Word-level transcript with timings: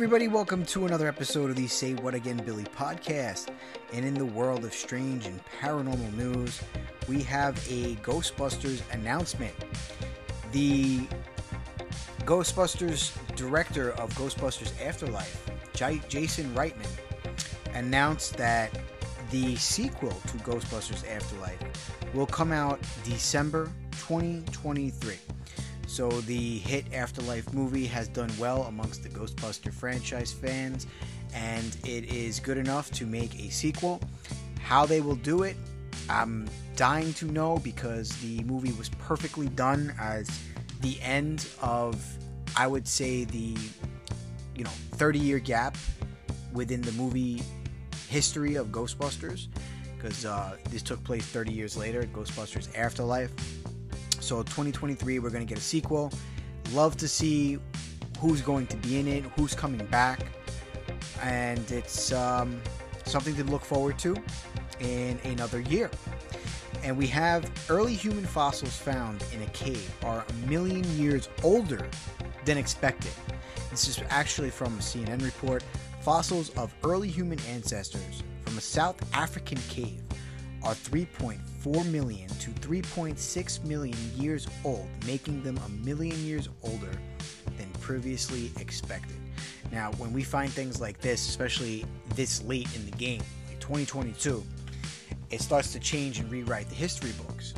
Everybody, 0.00 0.28
welcome 0.28 0.64
to 0.64 0.86
another 0.86 1.06
episode 1.06 1.50
of 1.50 1.56
the 1.56 1.66
Say 1.66 1.92
What 1.92 2.14
Again 2.14 2.38
Billy 2.38 2.64
podcast. 2.64 3.50
And 3.92 4.02
in 4.02 4.14
the 4.14 4.24
world 4.24 4.64
of 4.64 4.72
strange 4.72 5.26
and 5.26 5.38
paranormal 5.60 6.14
news, 6.14 6.58
we 7.06 7.22
have 7.24 7.54
a 7.70 7.96
Ghostbusters 7.96 8.80
announcement. 8.94 9.52
The 10.52 11.00
Ghostbusters 12.20 13.12
director 13.36 13.90
of 14.00 14.10
Ghostbusters 14.14 14.72
Afterlife, 14.82 15.50
J- 15.74 16.00
Jason 16.08 16.46
Reitman, 16.54 16.88
announced 17.74 18.38
that 18.38 18.70
the 19.30 19.54
sequel 19.56 20.12
to 20.28 20.38
Ghostbusters 20.38 21.06
Afterlife 21.14 21.60
will 22.14 22.26
come 22.26 22.52
out 22.52 22.80
December 23.04 23.66
2023. 23.98 25.18
So 25.90 26.08
the 26.08 26.58
hit 26.58 26.94
Afterlife 26.94 27.52
movie 27.52 27.84
has 27.86 28.06
done 28.06 28.30
well 28.38 28.62
amongst 28.62 29.02
the 29.02 29.08
Ghostbuster 29.08 29.74
franchise 29.74 30.32
fans, 30.32 30.86
and 31.34 31.76
it 31.84 32.04
is 32.04 32.38
good 32.38 32.58
enough 32.58 32.92
to 32.92 33.06
make 33.06 33.36
a 33.40 33.50
sequel. 33.50 34.00
How 34.62 34.86
they 34.86 35.00
will 35.00 35.16
do 35.16 35.42
it, 35.42 35.56
I'm 36.08 36.48
dying 36.76 37.12
to 37.14 37.24
know 37.24 37.58
because 37.58 38.10
the 38.20 38.40
movie 38.44 38.70
was 38.74 38.88
perfectly 39.00 39.48
done 39.48 39.92
as 40.00 40.30
the 40.80 40.96
end 41.00 41.48
of, 41.60 42.00
I 42.56 42.68
would 42.68 42.86
say, 42.86 43.24
the 43.24 43.56
you 44.54 44.62
know 44.62 44.70
30 44.92 45.18
year 45.18 45.40
gap 45.40 45.76
within 46.52 46.82
the 46.82 46.92
movie 46.92 47.42
history 48.08 48.54
of 48.54 48.68
Ghostbusters, 48.68 49.48
because 49.96 50.24
uh, 50.24 50.56
this 50.70 50.82
took 50.82 51.02
place 51.02 51.24
30 51.26 51.52
years 51.52 51.76
later, 51.76 52.04
Ghostbusters 52.04 52.68
Afterlife. 52.78 53.32
So 54.20 54.42
2023, 54.42 55.18
we're 55.18 55.30
going 55.30 55.44
to 55.44 55.48
get 55.48 55.58
a 55.58 55.62
sequel. 55.62 56.12
Love 56.72 56.96
to 56.98 57.08
see 57.08 57.58
who's 58.18 58.42
going 58.42 58.66
to 58.68 58.76
be 58.76 59.00
in 59.00 59.08
it, 59.08 59.24
who's 59.36 59.54
coming 59.54 59.84
back, 59.86 60.20
and 61.22 61.70
it's 61.70 62.12
um, 62.12 62.60
something 63.06 63.34
to 63.36 63.44
look 63.44 63.64
forward 63.64 63.98
to 64.00 64.14
in 64.78 65.18
another 65.24 65.60
year. 65.60 65.90
And 66.82 66.96
we 66.96 67.06
have 67.08 67.50
early 67.68 67.94
human 67.94 68.24
fossils 68.24 68.76
found 68.76 69.24
in 69.34 69.42
a 69.42 69.46
cave 69.46 69.90
are 70.04 70.24
a 70.28 70.46
million 70.48 70.84
years 70.98 71.28
older 71.42 71.88
than 72.44 72.58
expected. 72.58 73.12
This 73.70 73.88
is 73.88 74.00
actually 74.10 74.50
from 74.50 74.74
a 74.74 74.82
CNN 74.82 75.24
report. 75.24 75.64
Fossils 76.02 76.50
of 76.50 76.74
early 76.84 77.08
human 77.08 77.38
ancestors 77.48 78.22
from 78.44 78.56
a 78.58 78.60
South 78.60 78.96
African 79.14 79.58
cave 79.68 80.02
are 80.62 80.74
3.4 81.60 81.90
million 81.90 82.28
to 82.28 82.50
3.6 82.50 83.64
million 83.64 83.96
years 84.16 84.46
old, 84.64 84.88
making 85.06 85.42
them 85.42 85.58
a 85.58 85.68
million 85.84 86.16
years 86.24 86.48
older 86.62 86.92
than 87.58 87.68
previously 87.80 88.50
expected. 88.58 89.16
Now, 89.70 89.92
when 89.92 90.12
we 90.12 90.22
find 90.22 90.50
things 90.50 90.80
like 90.80 91.00
this, 91.00 91.28
especially 91.28 91.84
this 92.14 92.42
late 92.42 92.68
in 92.74 92.84
the 92.84 92.96
game, 92.96 93.22
like 93.48 93.60
2022, 93.60 94.42
it 95.30 95.40
starts 95.40 95.72
to 95.72 95.78
change 95.78 96.18
and 96.18 96.30
rewrite 96.30 96.68
the 96.68 96.74
history 96.74 97.12
books. 97.26 97.54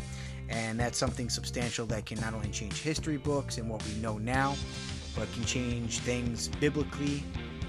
And 0.48 0.78
that's 0.78 0.98
something 0.98 1.30
substantial 1.30 1.86
that 1.86 2.04
can 2.04 2.20
not 2.20 2.34
only 2.34 2.50
change 2.50 2.80
history 2.80 3.16
books 3.16 3.56
and 3.56 3.70
what 3.70 3.82
we 3.86 3.94
know 3.94 4.18
now, 4.18 4.54
but 5.16 5.32
can 5.32 5.44
change 5.44 6.00
things 6.00 6.48
biblically 6.48 7.22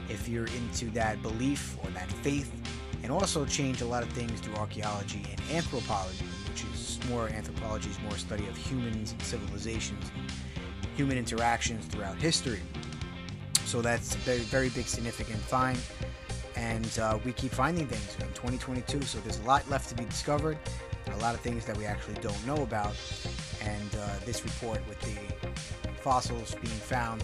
if 0.09 0.27
you're 0.27 0.47
into 0.47 0.85
that 0.91 1.21
belief 1.21 1.77
or 1.83 1.89
that 1.91 2.11
faith 2.11 2.51
and 3.03 3.11
also 3.11 3.45
change 3.45 3.81
a 3.81 3.85
lot 3.85 4.01
of 4.01 4.09
things 4.09 4.39
through 4.39 4.55
archaeology 4.55 5.23
and 5.29 5.41
anthropology, 5.51 6.25
which 6.49 6.63
is 6.63 6.99
more 7.09 7.27
anthropology 7.27 7.89
is 7.89 7.99
more 8.01 8.17
study 8.17 8.47
of 8.47 8.57
humans 8.57 9.11
and 9.11 9.21
civilizations 9.21 10.11
human 10.95 11.17
interactions 11.17 11.85
throughout 11.85 12.17
history. 12.17 12.61
So 13.65 13.81
that's 13.81 14.15
a 14.15 14.17
very, 14.19 14.39
very 14.39 14.69
big 14.69 14.87
significant 14.87 15.39
find. 15.39 15.79
And 16.55 16.99
uh, 16.99 17.17
we 17.25 17.33
keep 17.33 17.51
finding 17.51 17.87
things 17.87 18.15
in 18.19 18.27
2022. 18.33 19.01
So 19.01 19.19
there's 19.19 19.39
a 19.39 19.43
lot 19.43 19.67
left 19.69 19.89
to 19.89 19.95
be 19.95 20.05
discovered, 20.05 20.57
a 21.11 21.17
lot 21.17 21.33
of 21.33 21.41
things 21.41 21.65
that 21.65 21.77
we 21.77 21.85
actually 21.85 22.15
don't 22.15 22.45
know 22.45 22.61
about. 22.61 22.95
And 23.61 23.95
uh, 23.95 24.09
this 24.25 24.43
report 24.43 24.81
with 24.87 24.99
the 25.01 25.93
fossils 26.01 26.55
being 26.55 26.75
found 26.75 27.23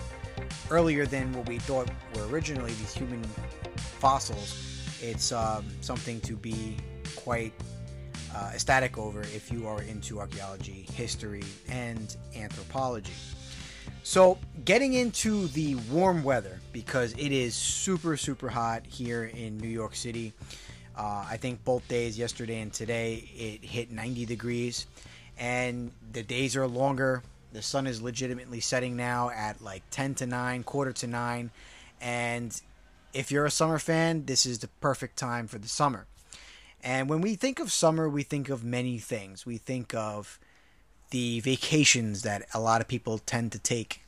earlier 0.71 1.05
than 1.05 1.31
what 1.33 1.47
we 1.47 1.59
thought 1.59 1.89
were 2.15 2.27
originally 2.27 2.73
these 2.73 2.93
human 2.93 3.23
fossils 3.99 4.68
it's 5.01 5.31
um, 5.31 5.65
something 5.81 6.21
to 6.21 6.35
be 6.35 6.75
quite 7.15 7.53
uh, 8.35 8.51
ecstatic 8.53 8.97
over 8.97 9.21
if 9.21 9.51
you 9.51 9.67
are 9.67 9.81
into 9.83 10.19
archaeology, 10.19 10.85
history, 10.93 11.43
and 11.67 12.15
anthropology. 12.35 13.13
So, 14.03 14.37
getting 14.65 14.93
into 14.93 15.47
the 15.49 15.75
warm 15.91 16.23
weather 16.23 16.59
because 16.71 17.13
it 17.13 17.31
is 17.31 17.53
super, 17.53 18.17
super 18.17 18.49
hot 18.49 18.85
here 18.85 19.25
in 19.25 19.57
New 19.57 19.67
York 19.67 19.95
City. 19.95 20.33
Uh, 20.97 21.25
I 21.29 21.37
think 21.37 21.63
both 21.63 21.87
days, 21.87 22.17
yesterday 22.17 22.61
and 22.61 22.73
today, 22.73 23.29
it 23.35 23.63
hit 23.63 23.91
90 23.91 24.25
degrees, 24.25 24.87
and 25.37 25.91
the 26.11 26.23
days 26.23 26.55
are 26.55 26.67
longer. 26.67 27.23
The 27.53 27.61
sun 27.61 27.87
is 27.87 28.01
legitimately 28.01 28.59
setting 28.59 28.95
now 28.95 29.29
at 29.31 29.61
like 29.61 29.83
10 29.91 30.15
to 30.15 30.25
9, 30.25 30.63
quarter 30.63 30.91
to 30.93 31.07
9, 31.07 31.51
and 32.01 32.61
if 33.13 33.31
you're 33.31 33.45
a 33.45 33.51
summer 33.51 33.79
fan, 33.79 34.25
this 34.25 34.45
is 34.45 34.59
the 34.59 34.67
perfect 34.81 35.17
time 35.17 35.47
for 35.47 35.57
the 35.57 35.67
summer. 35.67 36.05
And 36.81 37.09
when 37.09 37.21
we 37.21 37.35
think 37.35 37.59
of 37.59 37.71
summer, 37.71 38.07
we 38.07 38.23
think 38.23 38.49
of 38.49 38.63
many 38.63 38.99
things. 38.99 39.45
We 39.45 39.57
think 39.57 39.93
of 39.93 40.39
the 41.09 41.39
vacations 41.41 42.21
that 42.21 42.45
a 42.53 42.59
lot 42.59 42.81
of 42.81 42.87
people 42.87 43.17
tend 43.17 43.51
to 43.51 43.59
take. 43.59 44.03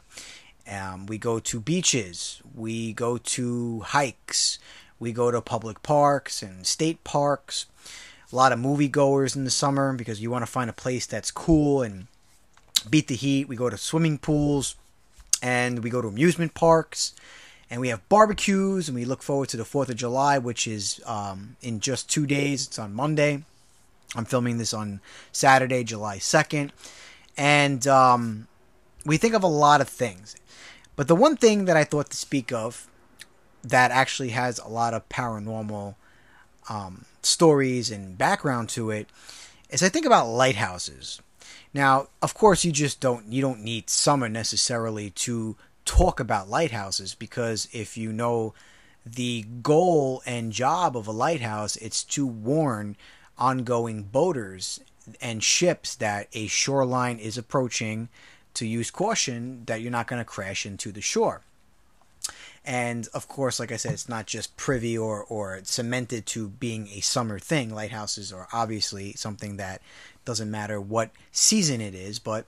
Um, 0.71 1.07
we 1.07 1.17
go 1.17 1.39
to 1.39 1.59
beaches, 1.59 2.41
we 2.53 2.93
go 2.93 3.17
to 3.17 3.79
hikes, 3.79 4.59
we 4.99 5.11
go 5.11 5.31
to 5.31 5.41
public 5.41 5.81
parks 5.81 6.43
and 6.43 6.65
state 6.65 7.03
parks. 7.03 7.65
A 8.31 8.35
lot 8.35 8.53
of 8.53 8.59
moviegoers 8.59 9.35
in 9.35 9.43
the 9.43 9.49
summer 9.49 9.91
because 9.93 10.21
you 10.21 10.29
want 10.31 10.45
to 10.45 10.51
find 10.51 10.69
a 10.69 10.73
place 10.73 11.05
that's 11.05 11.31
cool 11.31 11.81
and 11.81 12.07
beat 12.89 13.07
the 13.07 13.15
heat. 13.15 13.49
We 13.49 13.55
go 13.57 13.69
to 13.69 13.77
swimming 13.77 14.19
pools 14.19 14.75
and 15.41 15.83
we 15.83 15.89
go 15.89 16.01
to 16.01 16.07
amusement 16.07 16.53
parks 16.53 17.13
and 17.71 17.79
we 17.79 17.87
have 17.87 18.07
barbecues, 18.09 18.89
and 18.89 18.95
we 18.95 19.05
look 19.05 19.23
forward 19.23 19.47
to 19.49 19.57
the 19.57 19.63
Fourth 19.63 19.87
of 19.89 19.95
July, 19.95 20.37
which 20.37 20.67
is 20.67 21.01
um, 21.05 21.55
in 21.61 21.79
just 21.79 22.09
two 22.09 22.27
days. 22.27 22.67
It's 22.67 22.77
on 22.77 22.93
Monday. 22.93 23.45
I'm 24.13 24.25
filming 24.25 24.57
this 24.57 24.73
on 24.73 24.99
Saturday, 25.31 25.85
July 25.85 26.17
2nd, 26.17 26.71
and 27.37 27.87
um, 27.87 28.49
we 29.05 29.15
think 29.15 29.33
of 29.33 29.41
a 29.41 29.47
lot 29.47 29.79
of 29.79 29.87
things. 29.87 30.35
But 30.97 31.07
the 31.07 31.15
one 31.15 31.37
thing 31.37 31.63
that 31.63 31.77
I 31.77 31.85
thought 31.85 32.09
to 32.09 32.17
speak 32.17 32.51
of 32.51 32.89
that 33.63 33.89
actually 33.91 34.29
has 34.29 34.59
a 34.59 34.67
lot 34.67 34.93
of 34.93 35.07
paranormal 35.07 35.95
um, 36.67 37.05
stories 37.21 37.89
and 37.89 38.17
background 38.17 38.67
to 38.69 38.91
it 38.91 39.07
is 39.69 39.81
I 39.81 39.87
think 39.87 40.05
about 40.05 40.27
lighthouses. 40.27 41.21
Now, 41.73 42.07
of 42.21 42.33
course, 42.33 42.65
you 42.65 42.73
just 42.73 42.99
don't 42.99 43.31
you 43.31 43.41
don't 43.41 43.63
need 43.63 43.89
summer 43.89 44.27
necessarily 44.27 45.11
to 45.11 45.55
talk 45.91 46.21
about 46.21 46.49
lighthouses 46.49 47.13
because 47.13 47.67
if 47.73 47.97
you 47.97 48.13
know 48.13 48.53
the 49.05 49.45
goal 49.61 50.23
and 50.25 50.53
job 50.53 50.95
of 50.95 51.05
a 51.05 51.11
lighthouse, 51.11 51.75
it's 51.75 52.05
to 52.05 52.25
warn 52.25 52.95
ongoing 53.37 54.03
boaters 54.03 54.79
and 55.19 55.43
ships 55.43 55.95
that 55.95 56.29
a 56.31 56.47
shoreline 56.47 57.17
is 57.17 57.37
approaching 57.37 58.07
to 58.53 58.65
use 58.65 58.89
caution 58.89 59.63
that 59.65 59.81
you're 59.81 59.91
not 59.91 60.07
going 60.07 60.21
to 60.21 60.25
crash 60.25 60.65
into 60.65 60.93
the 60.93 61.01
shore. 61.01 61.41
And 62.63 63.09
of 63.13 63.27
course, 63.27 63.59
like 63.59 63.73
I 63.73 63.77
said, 63.77 63.91
it's 63.91 64.07
not 64.07 64.27
just 64.27 64.55
privy 64.55 64.97
or, 64.97 65.25
or 65.25 65.59
cemented 65.63 66.25
to 66.27 66.47
being 66.47 66.87
a 66.89 67.01
summer 67.01 67.37
thing. 67.37 67.73
Lighthouses 67.73 68.31
are 68.31 68.47
obviously 68.53 69.11
something 69.13 69.57
that 69.57 69.81
doesn't 70.23 70.49
matter 70.49 70.79
what 70.79 71.09
season 71.33 71.81
it 71.81 71.95
is, 71.95 72.17
but 72.17 72.45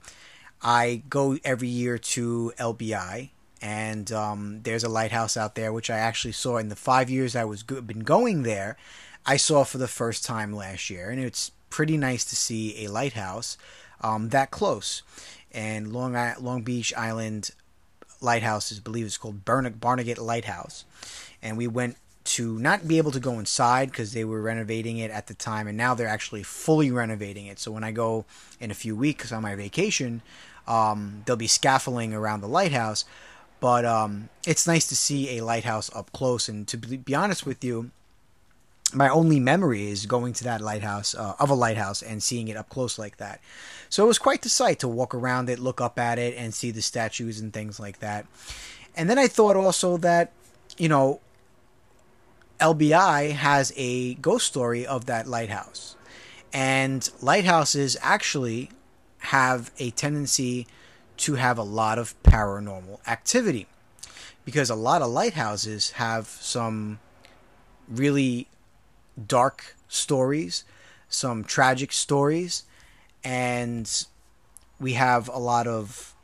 I 0.62 1.02
go 1.10 1.36
every 1.44 1.68
year 1.68 1.98
to 1.98 2.54
LBI, 2.58 3.28
and 3.64 4.12
um, 4.12 4.60
there's 4.62 4.84
a 4.84 4.90
lighthouse 4.90 5.38
out 5.38 5.54
there, 5.54 5.72
which 5.72 5.88
I 5.88 5.96
actually 5.96 6.32
saw 6.32 6.58
in 6.58 6.68
the 6.68 6.76
five 6.76 7.08
years 7.08 7.34
I 7.34 7.44
was 7.44 7.62
go- 7.62 7.80
been 7.80 8.00
going 8.00 8.42
there. 8.42 8.76
I 9.24 9.38
saw 9.38 9.64
for 9.64 9.78
the 9.78 9.88
first 9.88 10.22
time 10.22 10.52
last 10.52 10.90
year, 10.90 11.08
and 11.08 11.18
it's 11.18 11.50
pretty 11.70 11.96
nice 11.96 12.26
to 12.26 12.36
see 12.36 12.84
a 12.84 12.90
lighthouse 12.90 13.56
um, 14.02 14.28
that 14.28 14.50
close. 14.50 15.02
And 15.50 15.94
Long 15.94 16.14
I- 16.14 16.36
Long 16.38 16.62
Beach 16.62 16.92
Island 16.94 17.52
Lighthouse 18.20 18.70
is, 18.70 18.80
I 18.80 18.82
believe, 18.82 19.06
it's 19.06 19.16
called 19.16 19.46
Barn- 19.46 19.78
Barnegat 19.80 20.18
Lighthouse, 20.18 20.84
and 21.42 21.56
we 21.56 21.66
went 21.66 21.96
to 22.24 22.58
not 22.58 22.86
be 22.86 22.98
able 22.98 23.12
to 23.12 23.20
go 23.20 23.38
inside 23.38 23.90
because 23.90 24.12
they 24.12 24.24
were 24.24 24.42
renovating 24.42 24.98
it 24.98 25.10
at 25.10 25.26
the 25.26 25.34
time, 25.34 25.66
and 25.66 25.78
now 25.78 25.94
they're 25.94 26.06
actually 26.06 26.42
fully 26.42 26.90
renovating 26.90 27.46
it. 27.46 27.58
So 27.58 27.72
when 27.72 27.84
I 27.84 27.92
go 27.92 28.26
in 28.60 28.70
a 28.70 28.74
few 28.74 28.94
weeks 28.94 29.32
on 29.32 29.42
my 29.42 29.54
vacation, 29.54 30.20
um, 30.66 31.22
there'll 31.24 31.38
be 31.38 31.46
scaffolding 31.46 32.12
around 32.12 32.42
the 32.42 32.46
lighthouse. 32.46 33.06
But 33.60 33.84
um, 33.84 34.28
it's 34.46 34.66
nice 34.66 34.86
to 34.88 34.96
see 34.96 35.38
a 35.38 35.44
lighthouse 35.44 35.94
up 35.94 36.12
close. 36.12 36.48
And 36.48 36.68
to 36.68 36.76
be 36.76 37.14
honest 37.14 37.46
with 37.46 37.64
you, 37.64 37.90
my 38.92 39.08
only 39.08 39.40
memory 39.40 39.90
is 39.90 40.06
going 40.06 40.34
to 40.34 40.44
that 40.44 40.60
lighthouse 40.60 41.14
uh, 41.14 41.34
of 41.40 41.50
a 41.50 41.54
lighthouse 41.54 42.02
and 42.02 42.22
seeing 42.22 42.48
it 42.48 42.56
up 42.56 42.68
close 42.68 42.98
like 42.98 43.16
that. 43.16 43.40
So 43.88 44.04
it 44.04 44.08
was 44.08 44.18
quite 44.18 44.42
the 44.42 44.48
sight 44.48 44.80
to 44.80 44.88
walk 44.88 45.14
around 45.14 45.48
it, 45.48 45.58
look 45.58 45.80
up 45.80 45.98
at 45.98 46.18
it, 46.18 46.36
and 46.36 46.52
see 46.52 46.70
the 46.70 46.82
statues 46.82 47.40
and 47.40 47.52
things 47.52 47.80
like 47.80 48.00
that. 48.00 48.26
And 48.96 49.08
then 49.10 49.18
I 49.18 49.26
thought 49.26 49.56
also 49.56 49.96
that 49.98 50.32
you 50.76 50.88
know, 50.88 51.20
LBI 52.60 53.32
has 53.32 53.72
a 53.76 54.14
ghost 54.14 54.46
story 54.46 54.86
of 54.86 55.06
that 55.06 55.26
lighthouse. 55.26 55.96
And 56.52 57.08
lighthouses 57.20 57.96
actually 58.00 58.70
have 59.18 59.70
a 59.78 59.90
tendency 59.90 60.66
to 61.16 61.34
have 61.34 61.58
a 61.58 61.62
lot 61.62 61.98
of 61.98 62.20
paranormal 62.22 62.98
activity 63.06 63.66
because 64.44 64.70
a 64.70 64.74
lot 64.74 65.02
of 65.02 65.10
lighthouses 65.10 65.92
have 65.92 66.26
some 66.26 66.98
really 67.88 68.48
dark 69.26 69.76
stories, 69.88 70.64
some 71.08 71.44
tragic 71.44 71.92
stories, 71.92 72.64
and 73.22 74.06
we 74.80 74.94
have 74.94 75.28
a 75.28 75.38
lot 75.38 75.66
of 75.66 76.14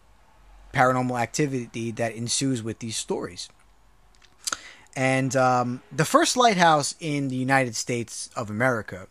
paranormal 0.72 1.20
activity 1.20 1.90
that 1.92 2.14
ensues 2.14 2.62
with 2.62 2.78
these 2.80 2.96
stories. 2.96 3.48
And 4.96 5.36
um, 5.36 5.82
the 5.90 6.04
first 6.04 6.36
lighthouse 6.36 6.94
in 7.00 7.28
the 7.28 7.36
United 7.36 7.76
States 7.76 8.28
of 8.36 8.50
America 8.50 9.06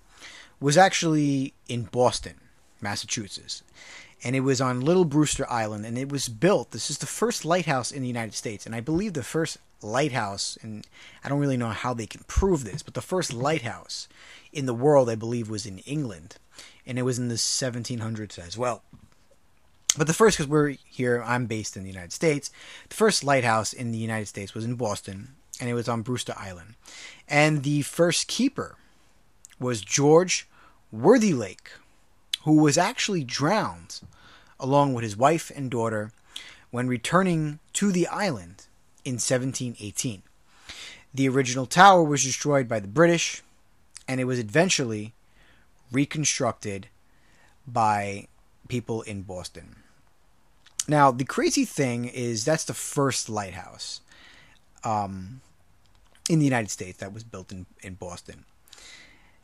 was 0.59 0.77
actually 0.77 1.53
in 1.67 1.83
Boston, 1.83 2.35
Massachusetts. 2.81 3.63
And 4.23 4.35
it 4.35 4.41
was 4.41 4.59
on 4.59 4.81
Little 4.81 5.05
Brewster 5.05 5.49
Island. 5.49 5.85
And 5.85 5.97
it 5.97 6.11
was 6.11 6.27
built, 6.27 6.71
this 6.71 6.89
is 6.89 6.97
the 6.97 7.05
first 7.05 7.45
lighthouse 7.45 7.91
in 7.91 8.01
the 8.01 8.07
United 8.07 8.33
States. 8.33 8.65
And 8.65 8.75
I 8.75 8.81
believe 8.81 9.13
the 9.13 9.23
first 9.23 9.57
lighthouse, 9.81 10.57
and 10.61 10.85
I 11.23 11.29
don't 11.29 11.39
really 11.39 11.57
know 11.57 11.69
how 11.69 11.93
they 11.93 12.05
can 12.05 12.23
prove 12.27 12.65
this, 12.65 12.83
but 12.83 12.93
the 12.93 13.01
first 13.01 13.33
lighthouse 13.33 14.07
in 14.51 14.65
the 14.65 14.73
world, 14.73 15.09
I 15.09 15.15
believe, 15.15 15.49
was 15.49 15.65
in 15.65 15.79
England. 15.79 16.35
And 16.85 16.99
it 16.99 17.03
was 17.03 17.19
in 17.19 17.29
the 17.29 17.35
1700s 17.35 18.37
as 18.39 18.57
well. 18.57 18.83
But 19.97 20.07
the 20.07 20.13
first, 20.13 20.37
because 20.37 20.49
we're 20.49 20.75
here, 20.85 21.23
I'm 21.25 21.45
based 21.45 21.75
in 21.75 21.83
the 21.83 21.89
United 21.89 22.13
States. 22.13 22.51
The 22.89 22.95
first 22.95 23.23
lighthouse 23.23 23.73
in 23.73 23.91
the 23.91 23.97
United 23.97 24.27
States 24.27 24.53
was 24.53 24.63
in 24.63 24.75
Boston, 24.75 25.29
and 25.59 25.69
it 25.69 25.73
was 25.73 25.89
on 25.89 26.03
Brewster 26.03 26.33
Island. 26.37 26.75
And 27.27 27.63
the 27.63 27.81
first 27.81 28.27
keeper 28.27 28.75
was 29.59 29.81
George 29.81 30.47
Worthylake, 30.93 31.71
who 32.43 32.57
was 32.57 32.77
actually 32.77 33.23
drowned 33.23 33.99
along 34.59 34.93
with 34.93 35.03
his 35.03 35.17
wife 35.17 35.51
and 35.55 35.71
daughter 35.71 36.11
when 36.71 36.87
returning 36.87 37.59
to 37.73 37.91
the 37.91 38.07
island 38.07 38.67
in 39.05 39.13
1718. 39.13 40.21
The 41.13 41.29
original 41.29 41.65
tower 41.65 42.03
was 42.03 42.23
destroyed 42.23 42.67
by 42.67 42.79
the 42.79 42.87
British, 42.87 43.41
and 44.07 44.19
it 44.19 44.25
was 44.25 44.39
eventually 44.39 45.13
reconstructed 45.91 46.87
by 47.65 48.27
people 48.67 49.01
in 49.03 49.23
Boston. 49.23 49.77
Now, 50.87 51.11
the 51.11 51.25
crazy 51.25 51.65
thing 51.65 52.05
is 52.05 52.45
that's 52.45 52.65
the 52.65 52.73
first 52.73 53.29
lighthouse. 53.29 54.01
Um, 54.83 55.41
in 56.29 56.37
the 56.37 56.45
United 56.45 56.69
States 56.69 56.99
that 56.99 57.11
was 57.11 57.23
built 57.23 57.51
in, 57.51 57.65
in 57.81 57.95
Boston. 57.95 58.45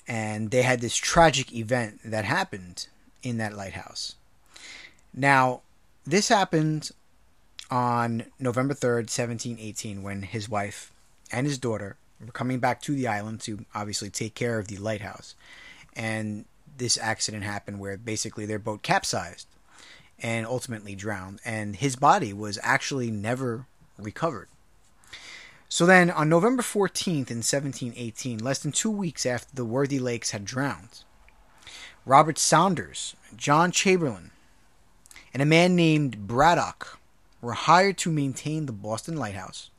And 0.07 0.51
they 0.51 0.61
had 0.61 0.81
this 0.81 0.95
tragic 0.95 1.53
event 1.53 1.99
that 2.05 2.25
happened 2.25 2.87
in 3.23 3.37
that 3.37 3.55
lighthouse. 3.55 4.15
Now, 5.13 5.61
this 6.05 6.29
happened 6.29 6.91
on 7.71 8.25
November 8.39 8.73
3rd, 8.73 9.09
1718, 9.09 10.03
when 10.03 10.21
his 10.21 10.47
wife 10.47 10.91
and 11.31 11.47
his 11.47 11.57
daughter 11.57 11.97
were 12.23 12.31
coming 12.31 12.59
back 12.59 12.81
to 12.83 12.93
the 12.93 13.07
island 13.07 13.41
to 13.41 13.65
obviously 13.73 14.09
take 14.09 14.35
care 14.35 14.59
of 14.59 14.67
the 14.67 14.77
lighthouse. 14.77 15.35
And 15.95 16.45
this 16.77 16.97
accident 16.97 17.43
happened 17.43 17.79
where 17.79 17.97
basically 17.97 18.45
their 18.45 18.59
boat 18.59 18.83
capsized 18.83 19.47
and 20.19 20.45
ultimately 20.45 20.95
drowned. 20.95 21.39
And 21.43 21.75
his 21.75 21.95
body 21.95 22.33
was 22.33 22.59
actually 22.61 23.09
never 23.11 23.65
recovered. 23.97 24.47
So 25.67 25.85
then, 25.85 26.11
on 26.11 26.29
November 26.29 26.61
14th 26.61 27.31
in 27.31 27.41
1718, 27.41 28.39
less 28.39 28.59
than 28.59 28.71
two 28.71 28.91
weeks 28.91 29.25
after 29.25 29.53
the 29.53 29.65
Worthylakes 29.65 30.31
had 30.31 30.45
drowned, 30.45 31.03
Robert 32.05 32.37
Saunders, 32.37 33.15
John 33.35 33.71
Chamberlain, 33.71 34.31
and 35.33 35.41
a 35.41 35.45
man 35.45 35.75
named 35.75 36.27
Braddock 36.27 36.99
were 37.41 37.53
hired 37.53 37.97
to 37.99 38.11
maintain 38.11 38.67
the 38.67 38.71
Boston 38.71 39.17
Lighthouse 39.17 39.71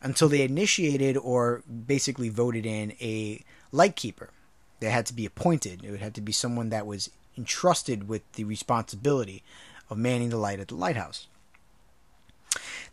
until 0.00 0.28
they 0.28 0.42
initiated 0.42 1.16
or 1.16 1.62
basically 1.66 2.28
voted 2.28 2.64
in 2.64 2.92
a 3.00 3.42
lightkeeper. 3.72 4.30
They 4.78 4.90
had 4.90 5.06
to 5.06 5.14
be 5.14 5.26
appointed. 5.26 5.84
It 5.84 5.90
would 5.90 6.00
have 6.00 6.12
to 6.14 6.20
be 6.20 6.32
someone 6.32 6.68
that 6.68 6.86
was 6.86 7.10
entrusted 7.36 8.06
with 8.06 8.22
the 8.32 8.44
responsibility 8.44 9.42
of 9.90 9.98
manning 9.98 10.30
the 10.30 10.36
light 10.36 10.60
at 10.60 10.68
the 10.68 10.76
lighthouse. 10.76 11.26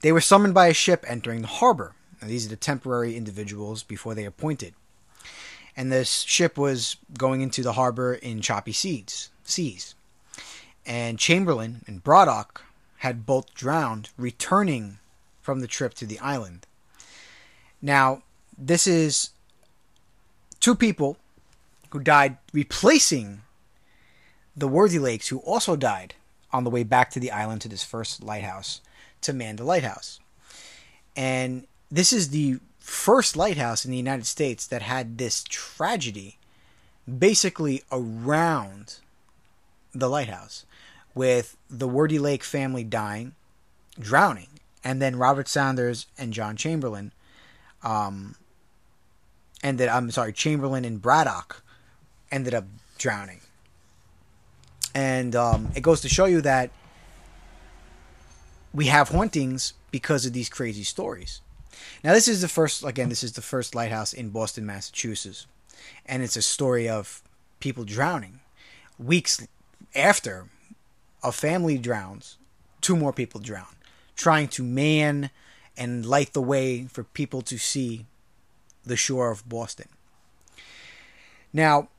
They 0.02 0.12
were 0.12 0.22
summoned 0.22 0.56
by 0.56 0.68
a 0.68 0.74
ship 0.74 1.06
entering 1.08 1.42
the 1.42 1.48
harbor 1.48 1.94
now, 2.22 2.28
these 2.28 2.46
are 2.46 2.50
the 2.50 2.56
temporary 2.56 3.18
individuals 3.18 3.82
before 3.84 4.14
they 4.14 4.26
appointed. 4.26 4.74
And 5.76 5.92
this 5.92 6.22
ship 6.22 6.58
was 6.58 6.98
going 7.18 7.42
into 7.42 7.64
the 7.64 7.74
harbor 7.74 8.14
in 8.14 8.42
choppy 8.42 8.74
seas. 8.74 9.30
seas. 9.44 9.96
And 10.86 11.18
Chamberlain 11.18 11.84
and 11.88 12.04
Braddock 12.04 12.64
had 12.98 13.26
both 13.26 13.54
drowned 13.54 14.10
returning 14.18 15.00
from 15.42 15.62
the 15.62 15.68
trip 15.68 15.94
to 15.96 16.06
the 16.06 16.20
island. 16.20 16.68
Now, 17.82 18.22
this 18.58 18.86
is 18.86 19.32
two 20.60 20.76
people 20.76 21.18
who 21.90 22.00
died 22.00 22.38
replacing 22.54 23.42
the 24.56 24.68
Worthylakes, 24.68 25.30
who 25.30 25.40
also 25.40 25.76
died 25.76 26.14
on 26.52 26.64
the 26.64 26.70
way 26.70 26.84
back 26.84 27.10
to 27.12 27.20
the 27.20 27.32
island 27.32 27.62
to 27.62 27.70
this 27.70 27.84
first 27.84 28.22
lighthouse 28.24 28.82
to 29.22 29.34
man 29.34 29.56
the 29.56 29.64
lighthouse. 29.64 30.20
And 31.16 31.66
this 31.92 32.14
is 32.14 32.30
the 32.30 32.60
first 32.80 33.36
lighthouse 33.36 33.86
in 33.86 33.92
the 33.92 33.98
United 33.98 34.26
States 34.26 34.66
that 34.68 34.82
had 34.82 35.18
this 35.18 35.44
tragedy 35.44 36.38
basically 37.20 37.84
around 37.92 38.96
the 39.94 40.10
lighthouse 40.10 40.66
with 41.14 41.58
the 41.70 41.88
Worthylake 41.88 42.44
family 42.44 42.84
dying, 42.84 43.34
drowning, 44.00 44.48
and 44.84 45.02
then 45.02 45.18
Robert 45.18 45.48
Saunders 45.48 46.08
and 46.18 46.34
John 46.34 46.56
Chamberlain 46.56 47.12
um 47.84 48.36
ended 49.64 49.90
I'm 49.90 50.10
sorry, 50.12 50.34
Chamberlain 50.34 50.86
and 50.86 51.02
Braddock 51.02 51.64
ended 52.32 52.54
up 52.54 52.66
drowning. 52.98 53.42
And 54.94 55.36
um, 55.36 55.72
it 55.76 55.82
goes 55.82 56.02
to 56.02 56.10
show 56.10 56.26
you 56.26 56.42
that 56.42 56.72
we 58.74 58.88
have 58.88 59.10
hauntings 59.10 59.74
because 59.90 60.26
of 60.26 60.34
these 60.34 60.50
crazy 60.50 60.84
stories. 60.84 61.42
Now, 62.04 62.14
this 62.14 62.28
is 62.28 62.42
the 62.42 62.48
first, 62.48 62.84
again, 62.84 63.10
this 63.10 63.24
is 63.24 63.34
the 63.34 63.42
first 63.42 63.76
lighthouse 63.76 64.14
in 64.14 64.30
Boston, 64.30 64.66
Massachusetts. 64.66 65.48
And 66.06 66.24
it's 66.24 66.36
a 66.36 66.42
story 66.42 66.88
of 66.90 67.22
people 67.60 67.84
drowning. 67.84 68.40
Weeks 69.00 69.48
after 69.96 70.48
a 71.24 71.32
family 71.32 71.78
drowns, 71.78 72.38
two 72.82 72.96
more 72.96 73.14
people 73.14 73.40
drown, 73.40 73.76
trying 74.16 74.48
to 74.50 74.64
man 74.64 75.30
and 75.78 76.06
light 76.06 76.34
the 76.34 76.42
way 76.42 76.86
for 76.86 77.04
people 77.04 77.42
to 77.44 77.58
see 77.58 78.06
the 78.84 78.96
shore 78.96 79.32
of 79.32 79.48
Boston. 79.48 79.88
Now, 81.54 81.90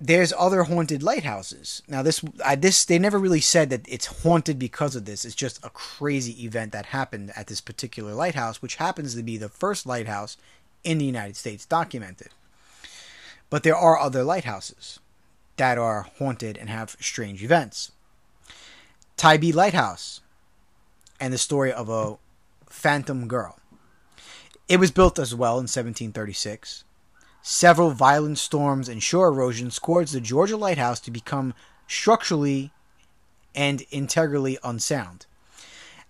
there's 0.00 0.32
other 0.38 0.64
haunted 0.64 1.02
lighthouses. 1.02 1.82
Now 1.88 2.02
this 2.02 2.22
I, 2.44 2.54
this 2.54 2.84
they 2.84 2.98
never 2.98 3.18
really 3.18 3.40
said 3.40 3.70
that 3.70 3.86
it's 3.88 4.22
haunted 4.22 4.58
because 4.58 4.94
of 4.94 5.04
this. 5.04 5.24
It's 5.24 5.34
just 5.34 5.64
a 5.64 5.70
crazy 5.70 6.44
event 6.44 6.72
that 6.72 6.86
happened 6.86 7.32
at 7.34 7.48
this 7.48 7.60
particular 7.60 8.14
lighthouse, 8.14 8.62
which 8.62 8.76
happens 8.76 9.14
to 9.14 9.22
be 9.22 9.36
the 9.36 9.48
first 9.48 9.86
lighthouse 9.86 10.36
in 10.84 10.98
the 10.98 11.04
United 11.04 11.36
States 11.36 11.66
documented. 11.66 12.28
But 13.50 13.62
there 13.62 13.76
are 13.76 13.98
other 13.98 14.22
lighthouses 14.22 15.00
that 15.56 15.78
are 15.78 16.06
haunted 16.18 16.56
and 16.56 16.70
have 16.70 16.96
strange 17.00 17.42
events. 17.42 17.90
Tybee 19.16 19.52
Lighthouse 19.52 20.20
and 21.18 21.32
the 21.32 21.38
story 21.38 21.72
of 21.72 21.88
a 21.88 22.18
phantom 22.66 23.26
girl. 23.26 23.58
It 24.68 24.78
was 24.78 24.92
built 24.92 25.18
as 25.18 25.34
well 25.34 25.54
in 25.54 25.64
1736 25.64 26.84
Several 27.42 27.90
violent 27.90 28.38
storms 28.38 28.88
and 28.88 29.02
shore 29.02 29.28
erosion 29.28 29.70
caused 29.70 30.12
the 30.12 30.20
Georgia 30.20 30.56
lighthouse 30.56 31.00
to 31.00 31.10
become 31.10 31.54
structurally 31.86 32.72
and 33.54 33.84
integrally 33.90 34.58
unsound. 34.62 35.26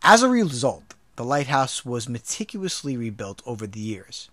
As 0.03 0.23
a 0.23 0.29
result, 0.29 0.95
the 1.17 1.25
lighthouse 1.25 1.85
was 1.85 2.09
meticulously 2.09 2.97
rebuilt 2.97 3.43
over 3.45 3.67
the 3.67 3.81
years, 3.81 4.31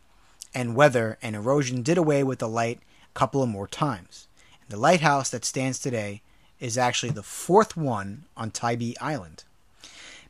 and 0.54 0.75
weather 0.75 1.18
and 1.22 1.36
erosion 1.36 1.82
did 1.82 1.98
away 1.98 2.24
with 2.24 2.40
the 2.40 2.48
light 2.48 2.80
a 2.80 3.18
couple 3.18 3.42
of 3.42 3.50
more 3.50 3.68
times. 3.68 4.28
And 4.62 4.70
the 4.70 4.80
lighthouse 4.80 5.30
that 5.30 5.46
stands 5.46 5.80
today 5.80 6.22
is 6.60 6.78
actually 6.78 7.12
the 7.12 7.24
fourth 7.24 7.75
one 7.75 8.25
on 8.38 8.52
Tybee 8.52 8.94
Island. 9.02 9.44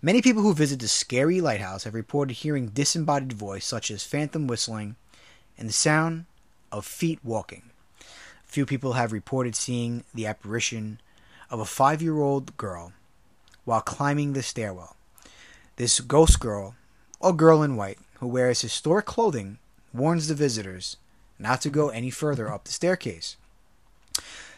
Many 0.02 0.22
people 0.22 0.44
who 0.44 0.54
visit 0.54 0.80
the 0.80 0.88
scary 0.88 1.42
lighthouse 1.42 1.84
have 1.84 1.94
reported 1.94 2.36
hearing 2.36 2.68
disembodied 2.68 3.34
voice 3.34 3.66
such 3.66 3.90
as 3.90 4.04
phantom 4.04 4.48
whistling 4.48 4.96
and 5.58 5.70
the 5.70 5.74
sound 5.74 6.26
of 6.76 6.86
feet 6.86 7.20
walking. 7.24 7.64
Few 8.44 8.66
people 8.66 8.94
have 8.94 9.14
reported 9.14 9.56
seeing 9.56 10.04
the 10.14 10.26
apparition 10.26 11.00
of 11.50 11.62
a 11.62 11.66
five 11.66 12.02
year 12.02 12.20
old 12.20 12.58
girl 12.58 12.92
while 13.64 13.82
climbing 13.82 14.34
the 14.34 14.44
stairwell. 14.44 14.98
This 15.78 16.02
ghost 16.02 16.40
girl, 16.40 16.76
or 17.20 17.34
girl 17.34 17.64
in 17.64 17.78
white, 17.78 18.00
who 18.20 18.28
wears 18.28 18.62
historic 18.62 19.06
clothing, 19.06 19.58
warns 19.94 20.28
the 20.28 20.36
visitors 20.36 20.98
not 21.40 21.62
to 21.62 21.70
go 21.70 21.90
any 21.90 22.10
further 22.10 22.52
up 22.52 22.66
the 22.66 22.72
staircase. 22.72 23.38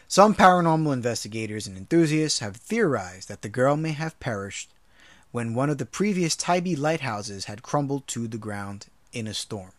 Some 0.08 0.34
paranormal 0.34 0.92
investigators 0.92 1.66
and 1.66 1.76
enthusiasts 1.76 2.40
have 2.40 2.56
theorized 2.56 3.28
that 3.28 3.42
the 3.42 3.48
girl 3.48 3.76
may 3.76 3.92
have 3.92 4.18
perished 4.18 4.70
when 5.30 5.54
one 5.54 5.70
of 5.70 5.78
the 5.78 5.86
previous 5.86 6.34
Tybee 6.34 6.74
lighthouses 6.74 7.44
had 7.44 7.62
crumbled 7.62 8.06
to 8.08 8.26
the 8.26 8.38
ground 8.38 8.86
in 9.12 9.26
a 9.26 9.34
storm. 9.34 9.72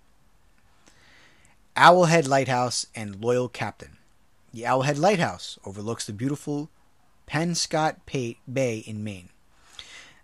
Owlhead 1.80 2.28
Lighthouse 2.28 2.88
and 2.94 3.24
Loyal 3.24 3.48
Captain. 3.48 4.00
The 4.52 4.64
Owlhead 4.64 4.98
Lighthouse 4.98 5.58
overlooks 5.64 6.06
the 6.06 6.12
beautiful 6.12 6.70
Penobscot 7.26 7.96
Bay 8.06 8.80
in 8.80 9.02
Maine. 9.02 9.30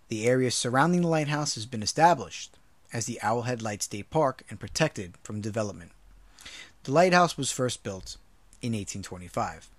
The 0.08 0.26
area 0.26 0.50
surrounding 0.50 1.00
the 1.00 1.08
lighthouse 1.08 1.54
has 1.54 1.64
been 1.64 1.82
established 1.82 2.58
as 2.92 3.06
the 3.06 3.18
Owlhead 3.22 3.62
Light 3.62 3.82
State 3.82 4.10
Park 4.10 4.42
and 4.50 4.60
protected 4.60 5.14
from 5.22 5.40
development. 5.40 5.92
The 6.82 6.92
lighthouse 6.92 7.38
was 7.38 7.50
first 7.50 7.82
built 7.82 8.18
in 8.60 8.72
1825. 8.72 9.70